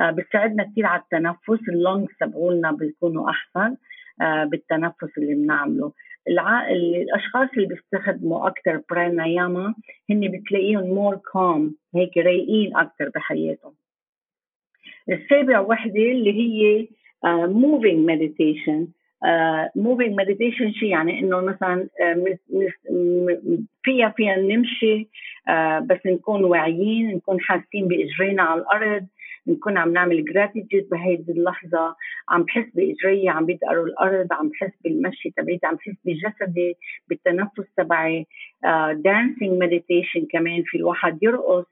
[0.00, 3.76] آه بتساعدنا كثير على التنفس ال lungs تبعولنا بيكونوا أحسن
[4.22, 5.92] آه بالتنفس اللي بنعمله.
[6.28, 9.74] الأشخاص اللي بيستخدموا أكثر pranayama
[10.10, 13.72] هن بتلاقيهم more calm هيك رايقين أكثر بحياتهم.
[15.08, 16.88] السابع وحدة اللي هي
[17.46, 18.88] moving meditation
[19.76, 22.36] moving meditation شيء يعني إنه مثلا uh,
[23.82, 25.08] فيها فيها نمشي
[25.48, 29.06] uh, بس نكون واعيين نكون حاسين بإجرينا على الأرض.
[29.48, 31.96] نكون عم نعمل gratitude بهيدي اللحظة.
[32.28, 36.76] عم بحس بإجري عم بيدقروا الأرض عم بحس بالمشي تبعيتي عم بحس بجسدي
[37.08, 38.26] بالتنفس تبعي.
[38.92, 41.64] dancing uh, meditation كمان في الواحد يرقص.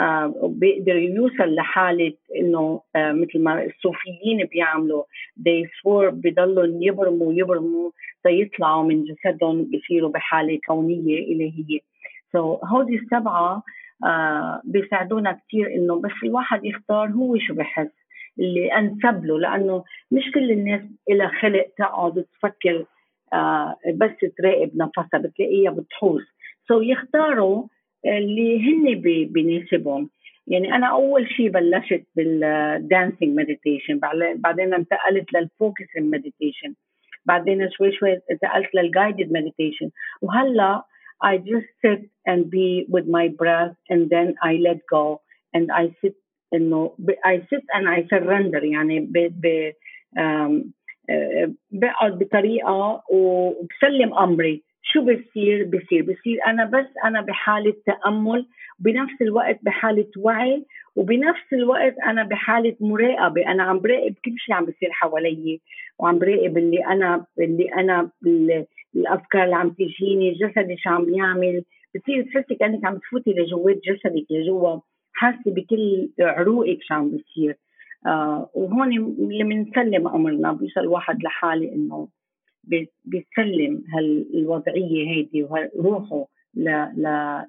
[0.00, 5.02] uh, بيقدر يوصل لحالة إنه uh, مثل ما الصوفيين بيعملوا.
[5.38, 7.90] they swore بضلوا يبرموا يبرموا
[8.24, 11.80] تيطلعوا من جسدهم بصيروا بحالة كونية إلهية.
[12.36, 13.62] So هودي السبعة.
[14.04, 17.90] آه بيساعدونا كثير إنه بس الواحد يختار هو شو بحس
[18.38, 20.80] اللي أنسب له لأنه مش كل الناس
[21.10, 22.84] لها خلق تقعد تفكر
[23.32, 26.22] آه بس تراقب نفسها بتلاقيها بتحوس.
[26.68, 27.64] so so يختاروا
[28.06, 29.00] اللي هن
[29.32, 30.10] بيناسبهم.
[30.46, 34.00] يعني أنا أول شيء بلشت بال dancing meditation
[34.36, 36.74] بعدين انتقلت لل focusing meditation
[37.24, 39.90] بعدين شوي شوي انتقلت لل guided meditation
[40.22, 40.82] وهلأ
[41.22, 45.20] I just sit and be with my breath and then I let go
[45.54, 46.14] and I sit
[46.54, 49.72] انه I sit and I surrender يعني ب ب
[51.70, 54.62] بقعد بطريقة وبسلم أمري.
[54.82, 58.46] شو بصير بصير بصير أنا بس أنا بحالة تأمل
[58.78, 60.64] بنفس الوقت بحالة وعي
[60.96, 63.46] وبنفس الوقت أنا بحالة مراقبة.
[63.46, 65.60] أنا عم براقب كل شيء عم بيصير حوالي
[65.98, 68.10] وعم براقب اللي أنا اللي أنا
[68.96, 71.64] الأفكار اللي عم تجيني جسدي شو عم يعمل.
[71.94, 74.80] بتصير تحسي كأنك عم تفوتي لجوات جسدك لجوا
[75.12, 77.56] حاسة بكل عروقك شو عم بيصير
[78.06, 82.08] آه وهون اللي بنسلم أمرنا بيوصل الواحد لحالة إنه
[83.04, 87.42] بيسلم هالوضعية هيدي وروحه ل ل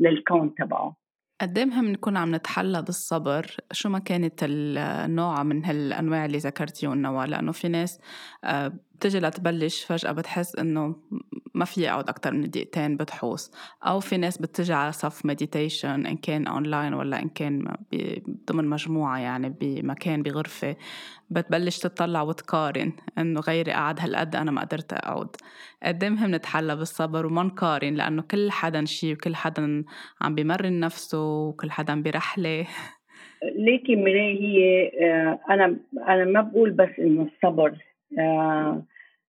[0.00, 0.96] للكون تبعه.
[1.40, 7.26] قد إيه مهم نكون عم نتحلى بالصبر؟ شو ما كانت النوع من هالأنواع اللي ذكرتيهم
[7.26, 8.00] لأنه في ناس
[8.44, 10.96] آه، بتجي لتبلش فجأة بتحس إنه
[11.54, 16.16] ما في أقعد أكتر من دقيقتين بتحوص أو في ناس بتجي على صف meditation إن
[16.16, 17.76] كان أونلاين ولا إن كان
[18.52, 20.76] ضمن مجموعة يعني بمكان بغرفة.
[21.30, 25.28] بتبلش تطلع وتقارن إنه غيري قعد هالقد أنا ما قدرت أقعد.
[25.82, 29.84] قد إيه مهم نتحلى بالصبر وما نقارن؟ لأنه كل حدا شي وكل حدا
[30.20, 32.66] عم بمرن نفسه وكل حدا برحلة.
[33.66, 35.76] ليكي مراي هي آه، أنا
[36.08, 37.85] أنا ما بقول بس إنه الصبر.
[38.18, 38.82] آه،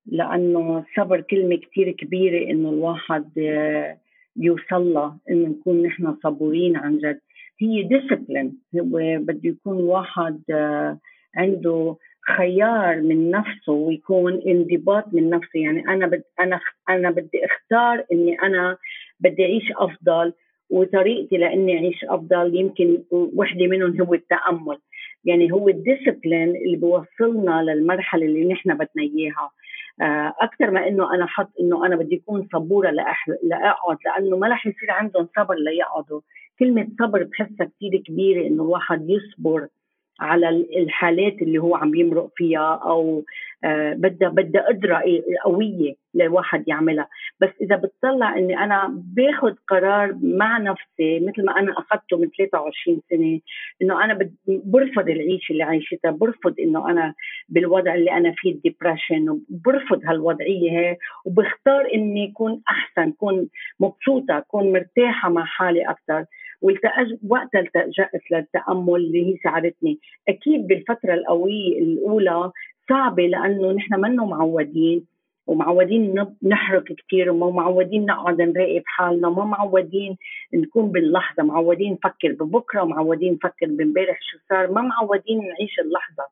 [0.06, 3.98] لأنه الصبر كلمة كثير كبيرة إنه الواحد آه،
[4.38, 7.20] يوصل لها إنه نكون نحن صبورين عن جد.
[7.62, 11.00] هي ديسبلين هو بده يكون الواحد آه،
[11.36, 11.96] عنده
[12.38, 15.60] خيار من نفسه ويكون انضباط من نفسه.
[15.60, 16.60] يعني أنا بد أنا
[16.90, 18.78] أنا بدي أختار إني أنا
[19.20, 20.34] بدي أعيش أفضل
[20.70, 24.78] وطريقتي لإني أعيش أفضل يمكن وحدة منهم هو التأمل.
[25.26, 29.52] يعني هو الديسبلين اللي بوصلنا للمرحلة اللي نحن بدنا إياها.
[30.02, 32.92] آه، أكثر ما إنه أنا حط إنه أنا بدي أكون صبورة
[33.44, 36.22] لأقعد لأنه ما رح يصير عندهم صبر ليقعدوا.
[36.60, 39.68] كلمة صبر بحسها كثير كبيرة إنه الواحد يصبر
[40.20, 43.24] على الحالات اللي هو عم يمرق فيها أو
[43.64, 45.02] بدها بدها قدرة
[45.44, 47.08] قوية للواحد يعملها.
[47.42, 53.02] بس إذا بتطلع إني أنا باخذ قرار مع نفسي مثل ما أنا اخذته من 23
[53.10, 53.40] سنة
[53.82, 57.14] إنه أنا برفض العيشه اللي عايشتها برفض إنه أنا
[57.50, 63.48] بالوضع اللي أنا فيه الديبرشن وبرفض هالوضعية هي وبختار إني أكون أحسن أكون
[63.80, 66.26] مبسوطة أكون مرتاحة مع حالي أكثر.
[66.62, 70.00] وقتها التجأت للتأمل اللي هي ساعدتني.
[70.30, 72.52] أكيد بالفترة القوية الأولى
[72.90, 75.06] صعبة لأنه نحن منا معودين
[75.48, 80.18] ومعودين نحرق كثير ومعودين نقعد نراقب حالنا وما معودين
[80.54, 86.24] نكون باللحظة معودين نفكر ببكرة معودين نفكر بامبارح شو صار ما معودين نعيش اللحظة.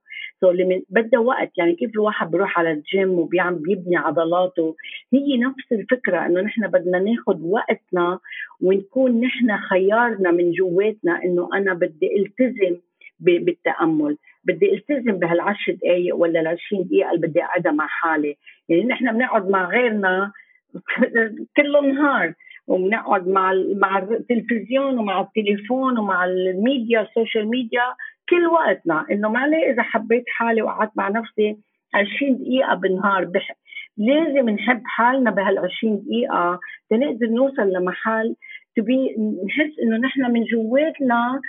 [0.42, 4.76] so so بدها وقت يعني كيف الواحد بيروح على الجيم وبيعمل بيبني عضلاته؟
[5.14, 8.20] هي نفس الفكرة إنه نحن بدنا ناخذ وقتنا
[8.62, 12.78] ونكون نحن خيارنا من جواتنا إنه أنا بدي التزم
[13.20, 14.18] بالتأمل.
[14.46, 18.36] بدي التزم بهالعشر دقائق ولا العشرين دقيقة اللي بدي أقعدها مع حالي.
[18.70, 20.32] يعني نحن بنقعد مع غيرنا
[21.58, 22.34] كل النهار
[22.68, 27.96] وبنقعد مع مع التلفزيون ومع التليفون ومع ال media ال social media
[28.30, 29.06] كل وقتنا.
[29.12, 31.58] إنه ما إذا حبيت حالي وقعدت مع نفسي
[31.94, 33.56] 20 دقيقة بالنهار بح...
[33.98, 38.36] لازم نحب حالنا بهال 20 دقيقة تنقدر نوصل لمحل
[38.76, 41.42] تبي نحس إنه نحن من جواتنا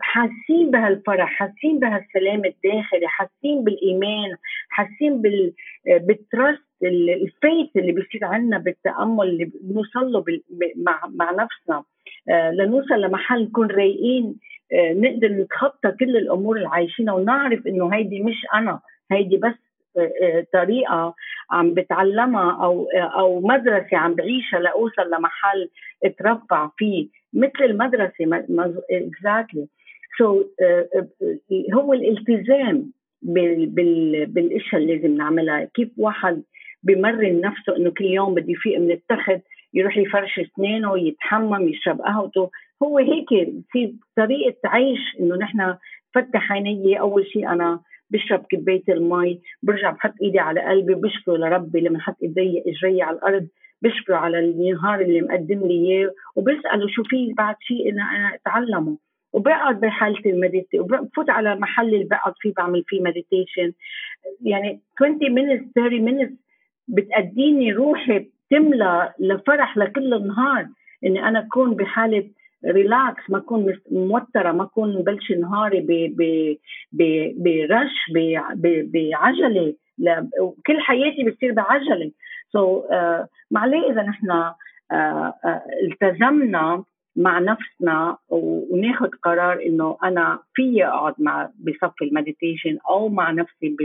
[0.00, 4.36] حاسين بهالفرح حاسين بهالسلام الداخلي حاسين بالإيمان
[4.68, 5.52] حاسين بال
[5.86, 10.24] بالترست الفيث اللي بيصير عندنا بالتأمل اللي بنوصل له
[10.76, 11.84] مع مع نفسنا.
[12.30, 14.34] آه، لنوصل لمحل نكون رايقين
[14.72, 18.80] آه، نقدر نتخطى كل الأمور اللي عايشينها ونعرف إنه هيدي مش أنا
[19.12, 19.71] هيدي بس آه،
[20.52, 21.14] طريقة
[21.50, 25.68] عم بتعلمها أو أو مدرسة عم بعيشها لأوصل لمحل
[26.04, 28.44] اترفع فيه مثل المدرسة
[28.90, 29.66] exactly
[30.18, 30.44] so
[31.74, 35.64] هو الالتزام بالاشياء اللي لازم نعملها.
[35.64, 36.42] كيف واحد
[36.82, 39.40] بمرن نفسه إنه كل يوم بده يفيق من التخت
[39.74, 42.50] يروح يفرش أسنانه يتحمم يشرب قهوته؟
[42.82, 43.28] هو هيك
[43.70, 45.74] في طريقة عيش إنه نحن
[46.14, 47.00] فتح عيني.
[47.00, 47.80] أول شيء أنا
[48.12, 53.16] بشرب كباية المي برجع بحط إيدي على قلبي بشكر لربي لما حط إيدي إجري على
[53.16, 53.48] الأرض
[53.82, 58.98] بشكره على النهار اللي مقدم لي إياه وبسأله شو في بعد شيء أنا أنا أتعلمه.
[59.32, 63.72] وبقعد بحاله ال meditation وبفوت على محل اللي بقعد فيه بعمل فيه meditation
[64.42, 66.32] يعني 20 minutes 30 minutes
[66.88, 70.68] بتأديني روحي بتملى لفرح لكل النهار
[71.04, 72.30] إني أنا أكون بحالة
[72.66, 75.80] ريلاكس ما اكون موترة ما اكون مبلش نهاري
[77.36, 78.10] برش
[78.92, 79.74] بعجلة.
[80.66, 82.10] كل حياتي بتصير بعجلة.
[82.52, 84.54] so, uh, معليه إذا نحن uh,
[84.92, 85.48] uh,
[85.82, 86.84] التزمنا
[87.16, 93.76] مع نفسنا وناخذ قرار إنه أنا في أقعد مع بصف ال meditation أو مع نفسي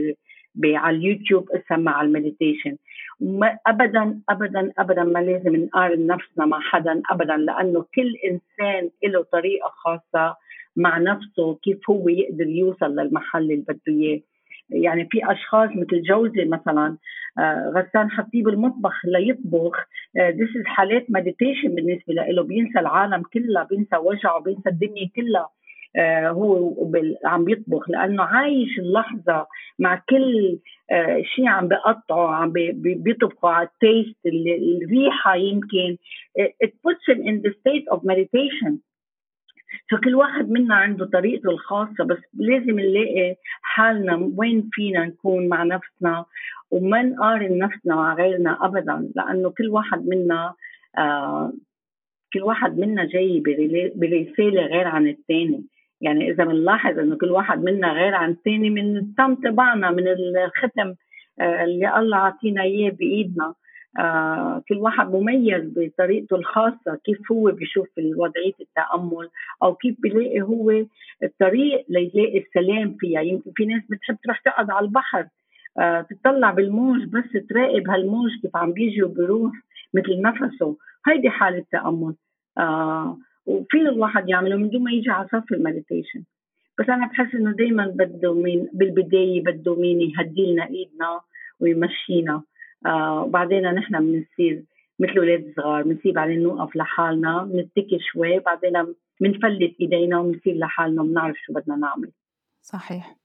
[0.65, 2.77] على اليوتيوب أسمع ال meditation.
[3.68, 9.70] ابدا ابدا ابدا ما لازم نقارن نفسنا مع حدا ابدا لأنه كل إنسان له طريقة
[9.70, 10.36] خاصة
[10.76, 14.20] مع نفسه كيف هو يقدر يوصل للمحل اللي بده إياه.
[14.70, 16.97] يعني في أشخاص مثل جوزي مثلا
[17.39, 19.86] آه غسان حطيه بالمطبخ ليطبخ
[20.17, 25.49] this آه حالات meditation بالنسبة له بينسى العالم كلها بينسى وجعه بينسى الدنيا كلها.
[26.29, 26.73] هو
[27.25, 29.47] عم بيطبخ لأنه عايش اللحظة
[29.79, 30.59] مع كل
[30.91, 35.97] آه شيء عم بقطعه عم بيطبخه على ال taste الريحة يمكن
[36.63, 38.73] it puts him in the state of meditation.
[39.91, 46.25] فكل واحد منا عنده طريقته الخاصة بس لازم نلاقي حالنا وين فينا نكون مع نفسنا
[46.71, 50.53] وما نقارن نفسنا مع غيرنا أبدا لأنه كل واحد منا
[50.97, 51.53] آه
[52.33, 53.39] كل واحد منا جاي
[53.95, 55.63] برسالة غير عن الثاني
[56.01, 60.93] يعني إذا بنلاحظ إنه كل واحد منا غير عن الثاني من التم تبعنا من الختم
[61.41, 63.53] آه اللي الله عطينا إياه بإيدنا.
[63.99, 69.29] آه كل واحد مميز بطريقته الخاصة كيف هو بيشوف وضعية التأمل
[69.63, 70.71] أو كيف بيلاقي هو
[71.23, 73.21] الطريق ليلاقي السلام فيها.
[73.21, 75.27] يمكن في ناس بتحب تروح تقعد على البحر
[75.79, 79.51] آه تطلع بالموج بس تراقب هالموج كيف عم بيجي وبيروح
[79.93, 80.77] مثل نفسه.
[81.07, 82.13] هيدي حالة تأمل.
[82.57, 83.17] آه
[83.47, 86.23] وفي الواحد يعمله من دون ما يجي على صف المديتيشن.
[86.79, 91.21] بس أنا بحس إنه دائما بده مين بالبداية بده مين يهدي لنا إيدنا
[91.59, 92.41] ويمشينا.
[92.85, 94.63] آه وبعدين نحن بنصير
[94.99, 101.35] مثل أولاد صغار بنصير بعدين نوقف لحالنا بنتكي شوي بعدين بنفلت إيدينا وبنصير لحالنا وبنعرف
[101.45, 102.11] شو بدنا نعمل.
[102.61, 103.16] صحيح.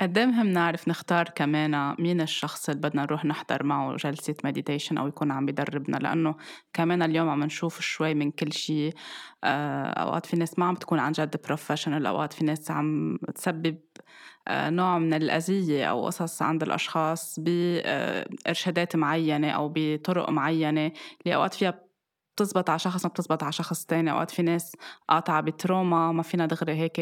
[0.00, 4.98] قد إيه مهم نعرف نختار كمان مين الشخص اللي بدنا نروح نحضر معه جلسة meditation
[4.98, 6.34] أو يكون عم بيدربنا لأنه
[6.72, 8.94] كمان اليوم عم نشوف شوي من كل شيء.
[9.44, 13.78] آه، أوقات في ناس ما عم تكون عن جد professional أوقات في ناس عم تسبب
[14.48, 20.92] آه، نوع من الأذية أو قصص عند الأشخاص بإرشادات معينة أو بطرق معينة.
[21.26, 21.89] اللي أوقات فيها
[22.40, 24.10] بتزبط على شخص ما بتزبط على شخص تاني.
[24.10, 24.76] أوقات في ناس
[25.08, 27.00] قاطعة بتروما ما فينا دغري هيك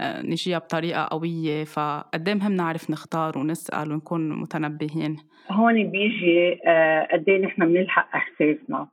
[0.00, 1.64] آه، نجيها بطريقة قوية.
[1.64, 5.16] فقد مهم نعرف نختار ونسأل ونكون متنبهين؟
[5.50, 8.88] هون بيجي آه، قد إيه نحن بنلحق إحساسنا.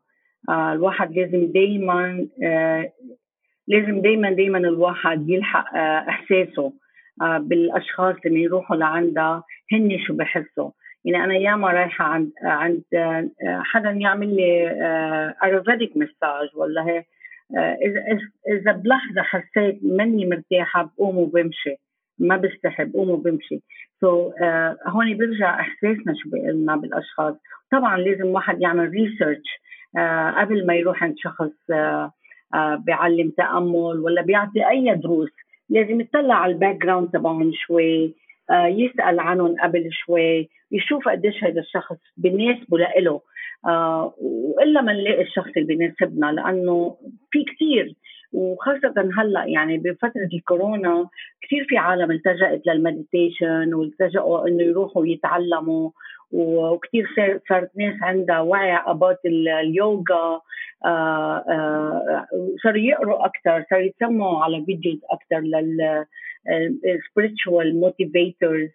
[0.50, 2.28] آه، الواحد لازم دايما
[3.68, 5.76] لازم دايما دايما الواحد يلحق
[6.10, 6.74] إحساسه
[7.22, 9.44] بالأشخاص اللي يروحوا لعندها.
[9.72, 10.70] هن شو بحسوا؟
[11.06, 12.84] يعني أنا ياما رايحة عند عند
[13.42, 14.70] حدا يعمل لي
[15.44, 17.06] Ayurvedic massage ولا هيك
[17.58, 21.76] إذا إذا بلحظة حسيت مني مرتاحة بقوم وبمشي.
[22.20, 23.62] ما بستحي بقوم وبمشي.
[24.02, 27.36] so, uh, هون بيرجع إحساسنا شو بيقلنا بالأشخاص.
[27.72, 29.48] طبعا لازم واحد يعمل research
[29.98, 32.10] uh, قبل ما يروح عند شخص uh,
[32.56, 35.30] uh, بيعلم تأمل ولا بيعطي أي دروس.
[35.70, 38.06] لازم يطلع على ال background تبعهم شوي.
[38.06, 43.22] آه، يسأل عنهم قبل شوي يشوف قديش هذا الشخص بيناسبه لإله.
[43.66, 46.98] آه وإلا ما نلاقي الشخص اللي بيناسبنا لأنه
[47.32, 47.94] في كثير
[48.34, 51.08] وخاصة هلأ يعني بفترة الكورونا
[51.42, 55.90] كثير في عالم التجأت لل meditation والتجأوا إنه يروحوا يتعلموا
[56.32, 57.08] وكثير
[57.50, 60.42] صارت ناس عندها وعي about اليوغا.
[60.86, 62.28] آه آه
[62.64, 66.06] صاروا يقروا أكثر صاروا يتسمعوا على videos أكثر لل
[67.08, 68.72] spiritual motivators.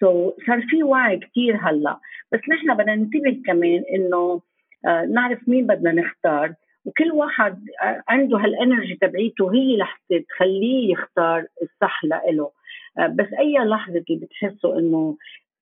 [0.00, 1.98] so, صار في وعي كثير هلا.
[2.32, 4.40] بس نحن بدنا ننتبه كمان إنه
[4.86, 6.54] uh, نعرف مين بدنا نختار.
[6.84, 7.64] وكل واحد
[8.08, 12.50] عنده هال energy تبعيته هي رح تخليه يختار الصح لإله.
[13.08, 15.16] بس أي لحظة اللي بتحسوا إنه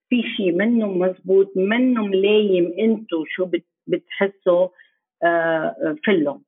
[0.09, 3.51] في شيء منه مزبوط منه ملايم أنتم شو
[3.87, 4.69] بتحسوا
[6.07, 6.41] فله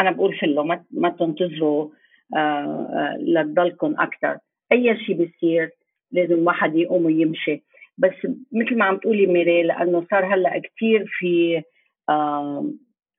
[0.00, 1.88] أنا بقول ما, ما تنتظروا
[3.20, 4.38] لتضلكم أكثر.
[4.72, 5.70] أي شيء بيصير
[6.12, 7.62] لازم واحد يقوم ويمشي.
[7.98, 8.14] بس
[8.52, 11.62] مثل ما عم تقولي ميري لأنه صار هلأ كثير في
[12.08, 12.70] آه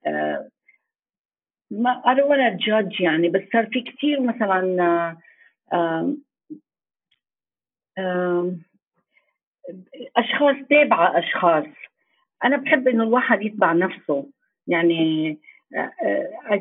[0.07, 0.49] آه
[1.71, 4.81] ما I to judge يعني بس صار في كثير مثلا
[5.73, 6.15] آه
[7.97, 8.55] آه
[10.17, 11.65] أشخاص تابعة أشخاص.
[12.45, 14.29] أنا بحب إنه الواحد يتبع نفسه.
[14.67, 15.37] يعني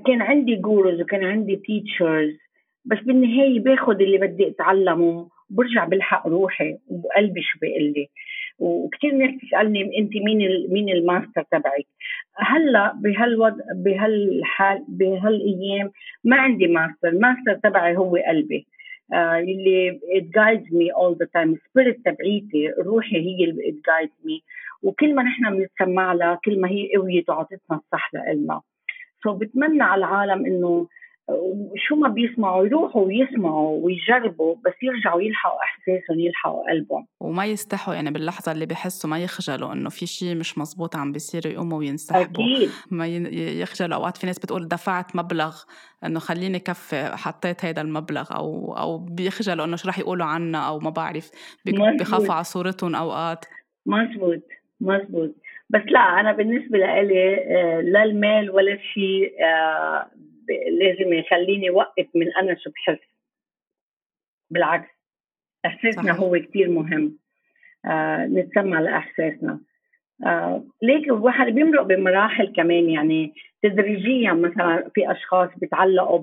[0.07, 2.35] كان عندي gurus وكان عندي teachers
[2.85, 8.09] بس بالنهاية باخذ اللي بدي أتعلمه برجع بلحق روحي وقلبي شو بيقول لي.
[8.59, 10.39] وكثير ناس تسالني أنت مين
[10.69, 11.87] مين الماستر تبعك؟
[12.37, 15.91] هلا بهالوضع بهالحال بهالأيام
[16.25, 18.67] ما عندي master ال master تبعي هو قلبي.
[19.15, 24.43] آه اللي it guides me all the time spirit تبعيتي روحي هي اللي guides me.
[24.83, 28.61] وكل ما نحن بنتسمع لها كل ما هي قويت وعطتنا الصح لنا
[29.23, 30.87] so بتمنى على العالم إنه
[31.77, 37.07] شو ما بيسمعوا يروحوا ويسمعوا ويجربوا بس يرجعوا يلحقوا إحساسهم يلحقوا قلبهم.
[37.21, 41.47] وما يستحوا يعني باللحظة اللي بحسوا ما يخجلوا إنه في شيء مش مزبوط عم بيصير
[41.47, 42.45] يقوموا وينسحبوا.
[42.45, 42.71] أكيد.
[42.91, 43.97] ما يخجلوا.
[43.97, 45.57] أوقات في ناس بتقول دفعت مبلغ
[46.05, 50.79] إنه خليني كفي حطيت هذا المبلغ أو أو بيخجلوا إنه شو رح يقولوا عنا أو
[50.79, 51.31] ما بعرف
[52.01, 53.45] بخافوا على صورتهم أوقات.
[53.87, 54.43] مزبوط
[54.81, 55.35] مزبوط.
[55.71, 60.11] بس لا أنا بالنسبة لإلي آه، لا المال ولا شيء آه،
[60.81, 63.17] لازم يخليني وقف من أنا شو بحس.
[64.51, 64.89] بالعكس
[65.67, 66.17] إحساسنا صحيح.
[66.21, 67.19] هو كثير مهم.
[67.85, 69.61] آه نتسمع لإحساسنا.
[70.25, 76.21] آه ليك الواحد بيمرق بمراحل كمان يعني تدريجيا مثلا في أشخاص بيتعلقوا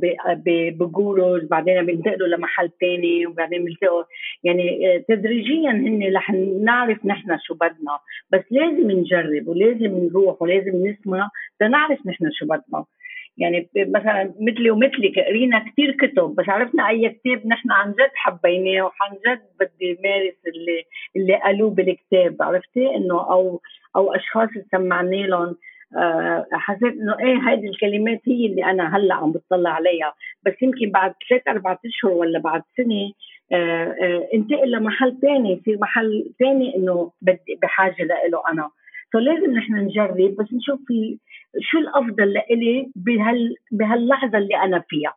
[0.71, 4.03] بجوروز بعدين بينتقلوا لمحل ثاني وبعدين بيلتقوا
[4.43, 6.31] يعني آه، تدريجيا هن رح
[6.63, 7.99] نعرف نحن شو بدنا.
[8.31, 11.29] بس لازم نجرب ولازم نروح ولازم نسمع
[11.61, 12.85] لنعرف نحن شو بدنا.
[13.37, 18.81] يعني مثلا مثلي ومثلك قرينا كثير كتب بس عرفنا أي كتاب نحن عن جد حبيناه
[18.83, 20.83] وعن جد بدي مارس اللي
[21.15, 22.35] اللي قالوه بالكتاب.
[22.41, 23.61] عرفتي؟ إنه أو
[23.95, 25.55] أو أشخاص سمعنا لهم
[25.97, 30.13] آه حسيت إنه إيه هيدي الكلمات هي اللي أنا هلأ عم بتطلع عليها.
[30.45, 33.11] بس يمكن بعد ثلاث أربع أشهر ولا بعد سنة
[33.51, 38.69] آه آه انتقل لمحل ثاني يصير محل ثاني إنه بدي بحاجة له أنا.
[39.13, 41.17] فلازم نحن نجرب بس نشوف في
[41.61, 45.13] شو الأفضل لإلي بهال بهاللحظة اللي أنا فيها.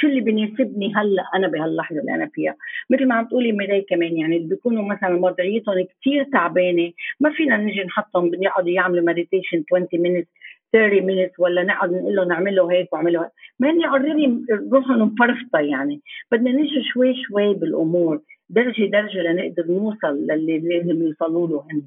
[0.00, 2.56] شو اللي بيناسبني هلأ أنا بهاللحظة اللي أنا فيها؟
[2.90, 7.56] مثل ما عم تقولي ميراي كمان يعني اللي بيكونوا مثلا وضعيتهم كثير تعبانة ما فينا
[7.56, 10.28] نجي نحطهم بيقعدوا يعملوا meditation 20 minutes
[10.72, 13.30] 30 minutes ولا نقعد نقول له نعمله هيك واعمله هيك.
[13.60, 16.00] ما هن already روحهم مفرفطة يعني.
[16.32, 18.20] بدنا نجي شوي شوي بالأمور
[18.50, 21.82] درجة درجة لنقدر نوصل للي لازم يوصلوا له هن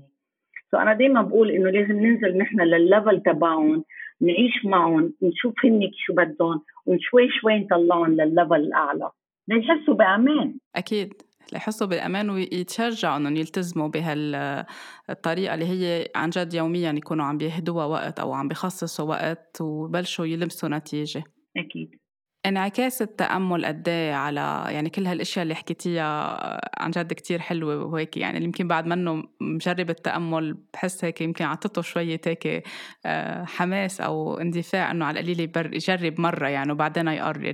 [0.74, 3.84] so أنا دائما بقول إنه لازم ننزل نحن للل level تبعهم
[4.22, 9.10] نعيش معهم نشوف هن شو بدهم وشوي شوي نطلعهم للل level الأعلى.
[9.48, 10.56] ليحسوا بأمان.
[10.76, 11.14] أكيد.
[11.54, 18.20] ليحسوا بالامان ويتشجعوا إنهم يلتزموا بهالطريقة اللي هي عن جد يوميا يكونوا عم بيهدوها وقت
[18.20, 21.24] أو عم بيخصصوا وقت وبلشوا يلمسوا نتيجة.
[21.58, 22.03] أكيد.
[22.46, 28.18] انعكاس التأمل قد إيه على يعني كل هالأشياء اللي حكيتيها عن جد كتير حلوة وهيك.
[28.18, 32.64] يعني يمكن بعد منه مجرب التأمل بحس هيك يمكن عطته شوية هيك
[33.06, 37.54] آه، حماس أو اندفاع إنه على القليل يجرب مرة يعني وبعدين يقرر.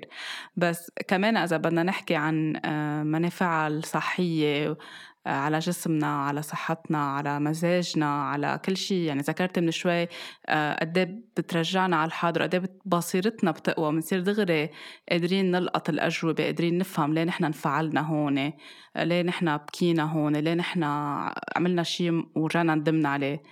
[0.55, 4.77] بس كمان إذا بدنا نحكي عن آه، منافعها الصحية
[5.26, 8.97] على جسمنا على صحتنا على مزاجنا على كل شيء.
[8.97, 10.07] يعني ذكرت من شوي
[10.47, 13.91] آه، قد إيه بترجعنا على الحاضر قد إيه بصيرتنا بتقوى.
[13.91, 14.70] بنصير دغري
[15.11, 18.53] قادرين نلقط الأجوبة قادرين نفهم ليه نحن انفعلنا هون
[18.97, 20.84] ليه نحن بكينا هون ليه نحن
[21.55, 23.43] عملنا شيء ورجعنا ندمنا عليه.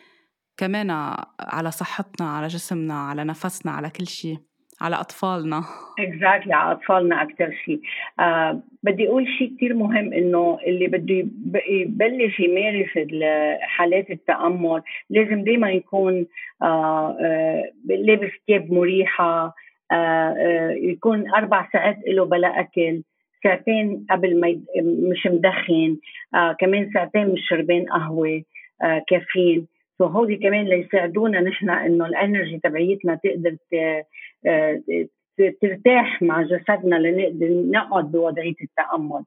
[0.58, 0.92] كمان
[1.40, 4.47] على صحتنا على جسمنا على نفسنا على كل شيء.
[4.82, 5.64] على أطفالنا.
[6.00, 7.82] اكزاكتلي exactly, على أطفالنا أكثر شيء
[8.20, 11.28] آه بدي أقول شيء كثير مهم إنه اللي بده
[11.70, 12.90] يبلش يمارس
[13.62, 16.26] حالات التأمل لازم دائما يكون
[16.62, 19.56] آه آه لابس ثياب مريحة
[19.92, 23.02] آه آه يكون أربع ساعات له بلا أكل
[23.44, 25.98] ساعتين قبل ما مش مدخن
[26.36, 28.42] آه كمان ساعتين مش شربان قهوة
[28.84, 29.68] آه كافيين.
[30.00, 33.56] فهودي كمان ليساعدونا نحن إنه الإنرجي تبعيتنا تقدر
[34.46, 34.82] آه،
[35.62, 39.24] ترتاح مع جسدنا لنقدر نقعد بوضعية التأمل.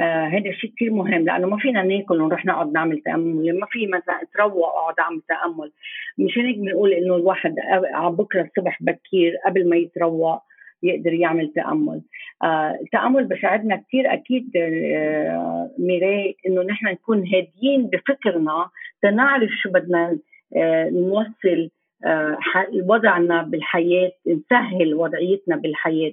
[0.00, 3.86] آه هذا الشيء كثير مهم لأنه ما فينا ناكل ونروح نقعد نعمل تأمل ما في
[3.86, 5.72] مثلا اتروق واقعد أعمل تأمل.
[6.18, 7.54] مشان هيك بنقول إنه الواحد
[7.94, 10.42] على بكرة الصبح بكير قبل ما يتروق
[10.82, 12.02] يقدر يعمل تأمل.
[12.42, 18.68] آه التأمل بساعدنا كثير أكيد آه ميراي إنه نحن نكون هاديين بفكرنا
[19.10, 20.18] تنعرف شو بدنا
[20.56, 21.70] آه نوصل
[22.04, 22.38] آه
[22.72, 26.12] وضعنا بالحياة نسهل وضعيتنا بالحياة.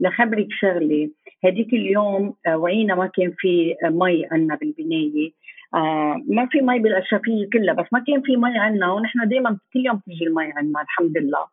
[0.00, 1.10] لخبرك شغلة
[1.44, 5.30] هديك اليوم آه وعينا ما كان في مي عندنا بالبناية.
[5.74, 9.86] آه ما في مي بالاشرفيه كلها بس ما كان في مي عندنا ونحن دائما كل
[9.86, 11.44] يوم تيجي المي عندنا الحمد لله.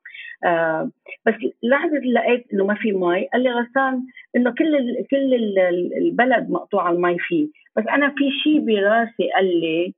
[0.45, 0.89] آه
[1.25, 1.33] بس
[1.63, 4.03] لحظة لقيت إنه ما في مي قال لي غسان
[4.35, 4.77] إنه كل
[5.11, 5.59] كل ال
[5.97, 7.47] البلد مقطوع المي فيه.
[7.77, 9.93] بس أنا في شيء براسي قال لي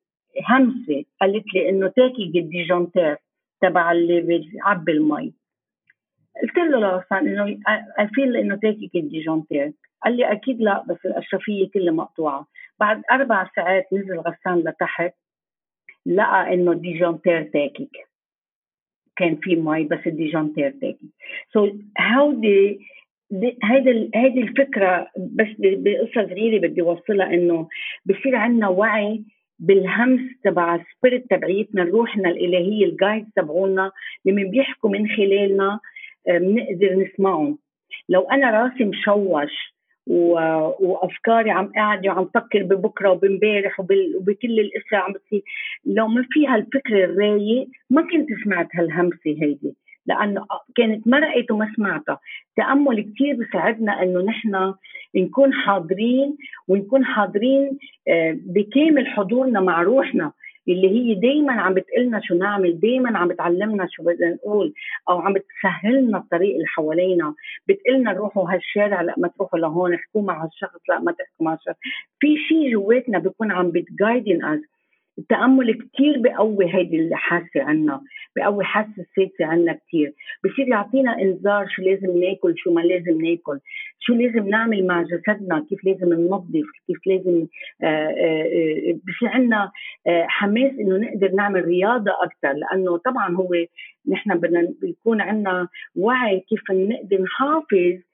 [0.47, 3.17] همسه قالت لي إنه تاكك ال disjoncteur
[3.61, 5.33] تبع اللي بيعبي المي.
[6.43, 7.45] قلت له لغسان إنه
[7.99, 12.47] I feel إنه تاكك ال disjoncteur قال لي أكيد لا بس الاشرفيه كلها مقطوعة.
[12.79, 15.13] بعد أربع ساعات نزل غسان لتحت
[16.05, 18.09] لقى إنه ال disjoncteur تاكك
[19.15, 20.99] كان في مي بس ال disjoncteur تاكك
[21.53, 22.79] so هودي
[23.63, 27.67] هيدي هيدي الفكرة بس بقصة صغيرة بدي أوصلها إنه
[28.05, 29.23] بصير عندنا وعي
[29.59, 33.91] بالهمس تبع ال spirit تبعيتنا روحنا الإلهية الجايد تبعونا
[34.27, 35.79] اللي بيحكوا من خلالنا
[36.29, 37.57] بنقدر نسمعهم.
[38.09, 39.73] لو أنا راسي مشوش
[40.79, 45.41] وأفكاري عم قاعدة وعم فكر ببكرة وبامبارح وبكل الأشياء عم بتصير
[45.85, 49.75] لو ما في هالفكر الرايق ما كنت سمعت هالهمسة هيدي.
[50.05, 50.45] لأنه
[50.75, 52.19] كانت مرقت وما سمعتها.
[52.55, 54.73] تأمل كثير بيساعدنا إنه نحن
[55.15, 56.37] نكون حاضرين
[56.67, 57.77] ونكون حاضرين
[58.07, 60.31] آه، بكامل حضورنا مع روحنا
[60.67, 64.73] اللي هي دايما عم بتقلنا شو نعمل دايما عم بتعلمنا شو بدنا نقول
[65.09, 67.33] أو عم بتسهلنا الطريق اللي حوالينا.
[67.67, 71.79] بتقلنا روحوا هالشارع لأ ما تروحوا لهون احكوا مع هالشخص لأ ما تحكوا مع هالشخص.
[72.19, 74.59] في شيء جواتنا بيكون عم بتجايدن اس
[75.19, 78.01] التامل كثير بقوي هيدي الحاسه عنا
[78.35, 80.13] بقوي حاسة السادسه عنا كثير
[80.45, 83.59] بصير يعطينا إنذار شو لازم ناكل شو ما لازم ناكل
[83.99, 87.47] شو لازم نعمل مع جسدنا كيف لازم ننظف كيف لازم
[87.83, 89.71] آه، آه، آه، بصير عندنا
[90.07, 93.49] حماس إنه نقدر نعمل رياضة أكثر لأنه طبعا هو
[94.09, 98.08] نحن بدنا بيكون عندنا وعي كيف نقدر نحافظ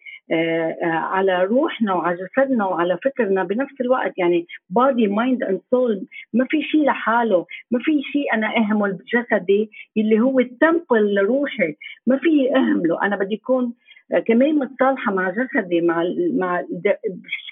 [0.84, 4.14] على روحنا وعلى جسدنا وعلى فكرنا بنفس الوقت.
[4.18, 9.70] يعني body mind and soul ما في شيء لحاله ما في شيء أنا أهمل بجسدي
[9.98, 11.76] اللي هو التمبل لروحي.
[12.08, 13.04] ما في أهمله.
[13.04, 13.74] أنا بدي أكون
[14.14, 16.04] آه، كمان متصالحة مع جسدي مع
[16.34, 16.64] مع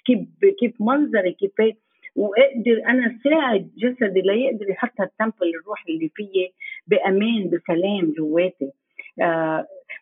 [0.05, 0.19] كيف
[0.59, 1.51] كيف منظري كيف
[2.15, 6.53] وأقدر أنا ساعد جسدي ليقدر يحط التمبل الروح اللي فيي
[6.87, 8.65] بأمان بسلام جواتي.
[8.65, 8.82] آه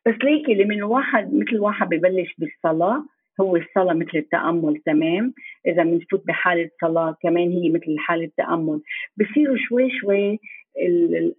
[0.05, 3.03] بس ليكي من الواحد مثل الواحد ببلش بالصلاة
[3.41, 5.34] هو الصلاة مثل التأمل تمام؟
[5.68, 8.82] إذا بنفوت بحالة صلاة كمان هي مثل حالة تأمل.
[9.18, 10.39] بصيروا شوي شوي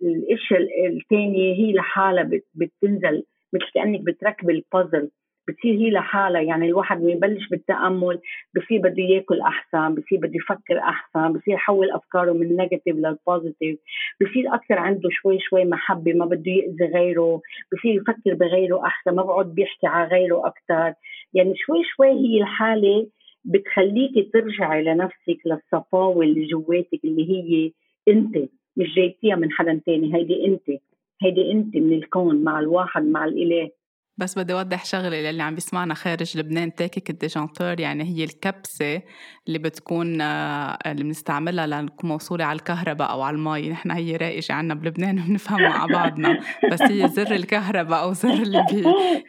[0.02, 5.10] الاشياء الثانية هي لحالها بتنزل مثل كأنك بتركب البازل
[5.49, 8.18] بتصير هي لحالها يعني الواحد بيبلش يبلش بالتأمل
[8.57, 13.78] بصير بده ياكل أحسن بصير بده يفكر أحسن بصير يحول أفكاره من negative لل positive
[14.20, 17.40] بصير أكثر عنده شوي شوي محبة ما بده يأذي غيره
[17.72, 20.95] بصير يفكر بغيره أحسن ما بقعد بيحكي على غيره أكثر.
[21.34, 23.07] يعني شوي شوي هي الحالة
[23.45, 27.72] بتخليكي ترجعي لنفسك للصفاوة اللي جواتك اللي هي
[28.09, 28.36] أنت
[28.76, 30.80] مش جايتيها من حدا تاني هيدي أنت
[31.22, 33.70] هيدي أنت من الكون مع الواحد مع الإله.
[34.16, 36.74] بس بدي أوضح شغله للي عم بيسمعنا خارج لبنان.
[36.74, 39.02] تاكك ال disjoncteur يعني هي الكبسة
[39.48, 43.70] اللي بتكون آه، اللي بنستعملها لنكون موصولة على الكهرباء أو على المي.
[43.70, 46.40] نحن هي رائجة عنا بلبنان وبنفهمها مع بعضنا.
[46.72, 48.64] بس هي زر الكهرباء أو زر اللي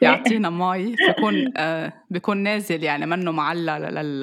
[0.01, 0.95] بيعطينا مي.
[1.07, 3.77] بيكون آه، بيكون نازل يعني منه معلق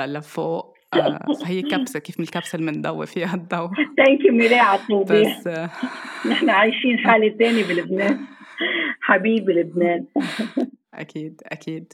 [0.07, 0.77] لفوق.
[0.95, 3.71] آه، فهي كبسة كيف من الكبسة اللي بنضوي فيها الضوء.
[3.97, 5.49] thank you ميري على التوضيح بس
[6.27, 8.21] نحن عايشين حالة ثانية بلبنان.
[9.11, 10.07] حبيبي لبنان.
[10.95, 11.93] أكيد أكيد.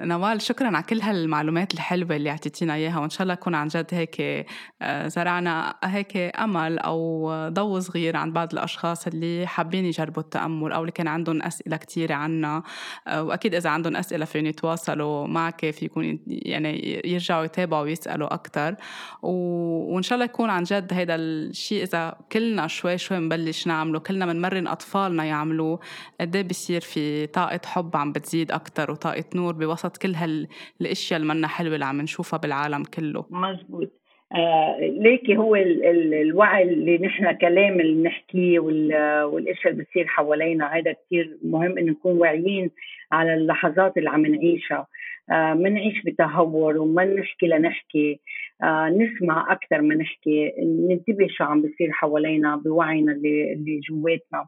[0.00, 3.86] نوال شكرا على كل هالمعلومات الحلوة اللي اعطيتينا إياها وإن شاء الله يكون عن جد
[3.90, 4.46] هيك
[4.82, 10.80] آه، زرعنا هيك أمل أو ضوء صغير عند بعض الأشخاص اللي حابين يجربوا التأمل أو
[10.80, 12.62] اللي كان عندهم أسئلة كثيره عنا.
[13.08, 18.74] آه، وأكيد إذا عندهم أسئلة فين يتواصلوا معك في يكون يعني يرجعوا يتابعوا ويسألوا أكثر
[19.22, 24.26] وإن شاء الله يكون عن جد هذا الشيء إذا كلنا شوي شوي نبلش نعمله كلنا
[24.26, 25.80] بنمرن أطفالنا يعملوه
[26.20, 31.20] قد إيه بصير في طاقة حب عم بتزيد أكثر وطاقة نور بوسط وسط كل هالأشياء
[31.20, 33.24] اللي منا حلوة اللي عم نشوفها بالعالم كله.
[33.30, 33.90] مزبوط.
[34.34, 40.66] آه ليكي هو ال ال الوعي اللي نحن كلام اللي بنحكيه والأشياء اللي بتصير حوالينا
[40.76, 42.70] هذا كثير مهم إنه نكون واعيين
[43.12, 44.86] على اللحظات اللي عم نعيشها.
[45.30, 48.20] آه ما نعيش بتهور وما نحكي لنحكي.
[48.62, 50.52] آه نسمع أكثر ما نحكي.
[50.62, 54.46] ننتبه شو عم بيصير حوالينا بوعينا اللي, اللي جواتنا.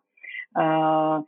[0.60, 1.24] uh,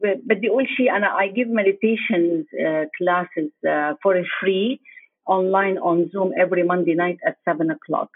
[0.00, 4.80] بدي اقول شيء انا I give meditation uh, classes uh, for free
[5.26, 8.10] online on Zoom every Monday night at 7 o'clock.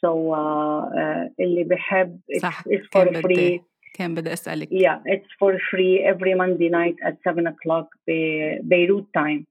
[0.00, 3.60] So uh, uh, اللي بحب صح it's, it's for free.
[3.94, 7.86] كان بدي اسالك yeah it's for free every Monday night at 7 o'clock
[8.70, 9.44] Beirut time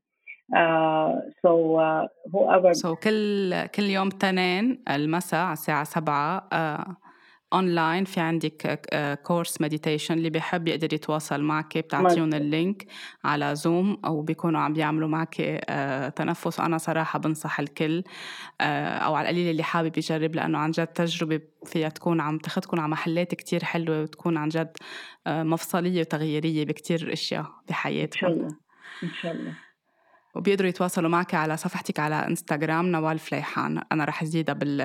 [0.55, 1.11] uh,
[1.41, 7.02] so uh, whoever so كل كل يوم تنين المساء على الساعة 7 uh,
[7.55, 8.80] online في عندك
[9.22, 12.86] course meditation اللي بيحب يقدر يتواصل معك بتعطيهم ال link
[13.24, 16.61] على Zoom أو بيكونوا عم بيعملوا معك آه، تنفس.
[16.61, 18.02] وأنا صراحة بنصح الكل
[18.61, 22.80] آه، أو على القليل اللي حابب يجرب لأنه عن جد تجربة فيها تكون عم تاخذكم
[22.80, 24.76] على محلات كتير حلوة وتكون عن جد
[25.26, 28.57] آه، مفصلية وتغييرية بكتير أشياء بحياتكم إن شاء الله.
[29.02, 29.55] إن شاء الله.
[30.34, 33.82] وبيقدروا يتواصلوا معك على صفحتك على انستغرام نوال فليحان.
[33.92, 34.80] أنا رح أزيدها بال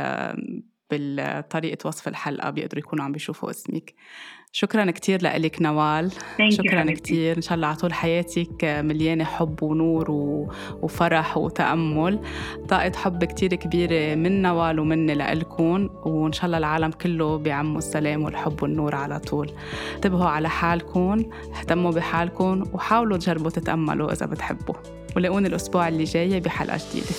[0.92, 3.94] بالطريقة وصف الحلقة بيقدروا يكونوا عم بيشوفوا اسمك.
[4.52, 6.12] شكرا كتير لك نوال.
[6.50, 7.38] شكرا كتير.
[7.38, 10.52] إن شاء الله على طول حياتك مليانة حب ونور و...
[10.82, 12.20] وفرح وتأمل.
[12.70, 18.24] طاقة حب كتير كبيرة من نوال ومني لإلكم وإن شاء الله العالم كله بيعموا السلام
[18.24, 19.52] والحب والنور على طول.
[19.96, 21.26] انتبهوا على حالكم
[21.56, 24.76] اهتموا بحالكم وحاولوا تجربوا تتأملوا إذا بتحبوا.
[25.16, 27.16] ولاقوني الأسبوع اللي جاي بحلقة جديدة.